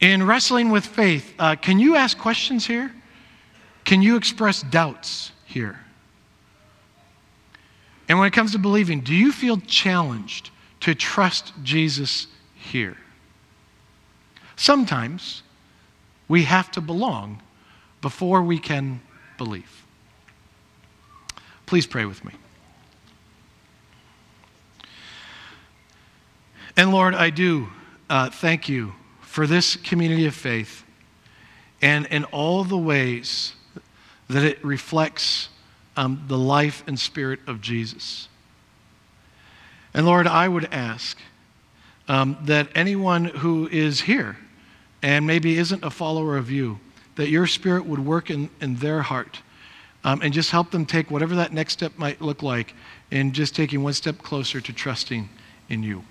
In 0.00 0.26
wrestling 0.26 0.70
with 0.70 0.86
faith, 0.86 1.34
uh, 1.38 1.56
can 1.56 1.78
you 1.78 1.96
ask 1.96 2.18
questions 2.18 2.66
here? 2.66 2.92
Can 3.84 4.02
you 4.02 4.16
express 4.16 4.62
doubts 4.62 5.32
here? 5.44 5.78
And 8.08 8.18
when 8.18 8.26
it 8.26 8.32
comes 8.32 8.52
to 8.52 8.58
believing, 8.58 9.00
do 9.00 9.14
you 9.14 9.32
feel 9.32 9.58
challenged 9.58 10.50
to 10.84 10.94
trust 10.94 11.54
Jesus 11.62 12.26
here? 12.54 12.94
Sometimes 14.54 15.42
we 16.28 16.42
have 16.42 16.70
to 16.72 16.82
belong 16.82 17.40
before 18.02 18.42
we 18.42 18.58
can 18.58 19.00
believe. 19.38 19.86
Please 21.64 21.86
pray 21.86 22.04
with 22.04 22.22
me. 22.22 22.32
And 26.76 26.92
Lord, 26.92 27.14
I 27.14 27.30
do 27.30 27.68
uh, 28.10 28.28
thank 28.28 28.68
you 28.68 28.92
for 29.22 29.46
this 29.46 29.76
community 29.76 30.26
of 30.26 30.34
faith 30.34 30.84
and 31.80 32.04
in 32.08 32.24
all 32.24 32.62
the 32.62 32.76
ways 32.76 33.54
that 34.28 34.44
it 34.44 34.62
reflects 34.62 35.48
um, 35.96 36.24
the 36.28 36.36
life 36.36 36.84
and 36.86 37.00
spirit 37.00 37.40
of 37.46 37.62
Jesus. 37.62 38.28
And 39.94 40.04
Lord, 40.04 40.26
I 40.26 40.48
would 40.48 40.68
ask 40.72 41.16
um, 42.08 42.36
that 42.42 42.68
anyone 42.74 43.26
who 43.26 43.68
is 43.68 44.02
here 44.02 44.36
and 45.02 45.26
maybe 45.26 45.56
isn't 45.56 45.84
a 45.84 45.90
follower 45.90 46.36
of 46.36 46.50
you, 46.50 46.80
that 47.14 47.28
your 47.28 47.46
spirit 47.46 47.86
would 47.86 48.04
work 48.04 48.30
in, 48.30 48.50
in 48.60 48.76
their 48.76 49.02
heart 49.02 49.40
um, 50.02 50.20
and 50.20 50.34
just 50.34 50.50
help 50.50 50.70
them 50.70 50.84
take 50.84 51.10
whatever 51.10 51.36
that 51.36 51.52
next 51.52 51.74
step 51.74 51.92
might 51.96 52.20
look 52.20 52.42
like 52.42 52.74
in 53.10 53.32
just 53.32 53.54
taking 53.54 53.82
one 53.82 53.92
step 53.92 54.18
closer 54.18 54.60
to 54.60 54.72
trusting 54.72 55.28
in 55.68 55.82
you. 55.82 56.04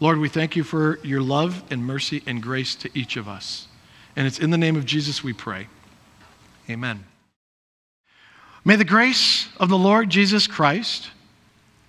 Lord, 0.00 0.18
we 0.18 0.28
thank 0.28 0.56
you 0.56 0.62
for 0.62 0.98
your 1.02 1.20
love 1.20 1.62
and 1.70 1.84
mercy 1.84 2.22
and 2.26 2.42
grace 2.42 2.74
to 2.76 2.90
each 2.94 3.16
of 3.16 3.28
us. 3.28 3.66
And 4.16 4.26
it's 4.26 4.38
in 4.38 4.50
the 4.50 4.58
name 4.58 4.76
of 4.76 4.84
Jesus 4.84 5.24
we 5.24 5.32
pray. 5.32 5.68
Amen. 6.68 7.04
May 8.64 8.76
the 8.76 8.84
grace 8.84 9.48
of 9.58 9.68
the 9.68 9.78
Lord 9.78 10.10
Jesus 10.10 10.46
Christ 10.46 11.10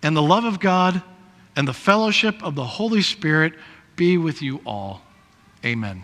and 0.01 0.15
the 0.15 0.21
love 0.21 0.45
of 0.45 0.59
God 0.59 1.01
and 1.55 1.67
the 1.67 1.73
fellowship 1.73 2.41
of 2.43 2.55
the 2.55 2.63
Holy 2.63 3.01
Spirit 3.01 3.53
be 3.95 4.17
with 4.17 4.41
you 4.41 4.61
all. 4.65 5.01
Amen. 5.65 6.03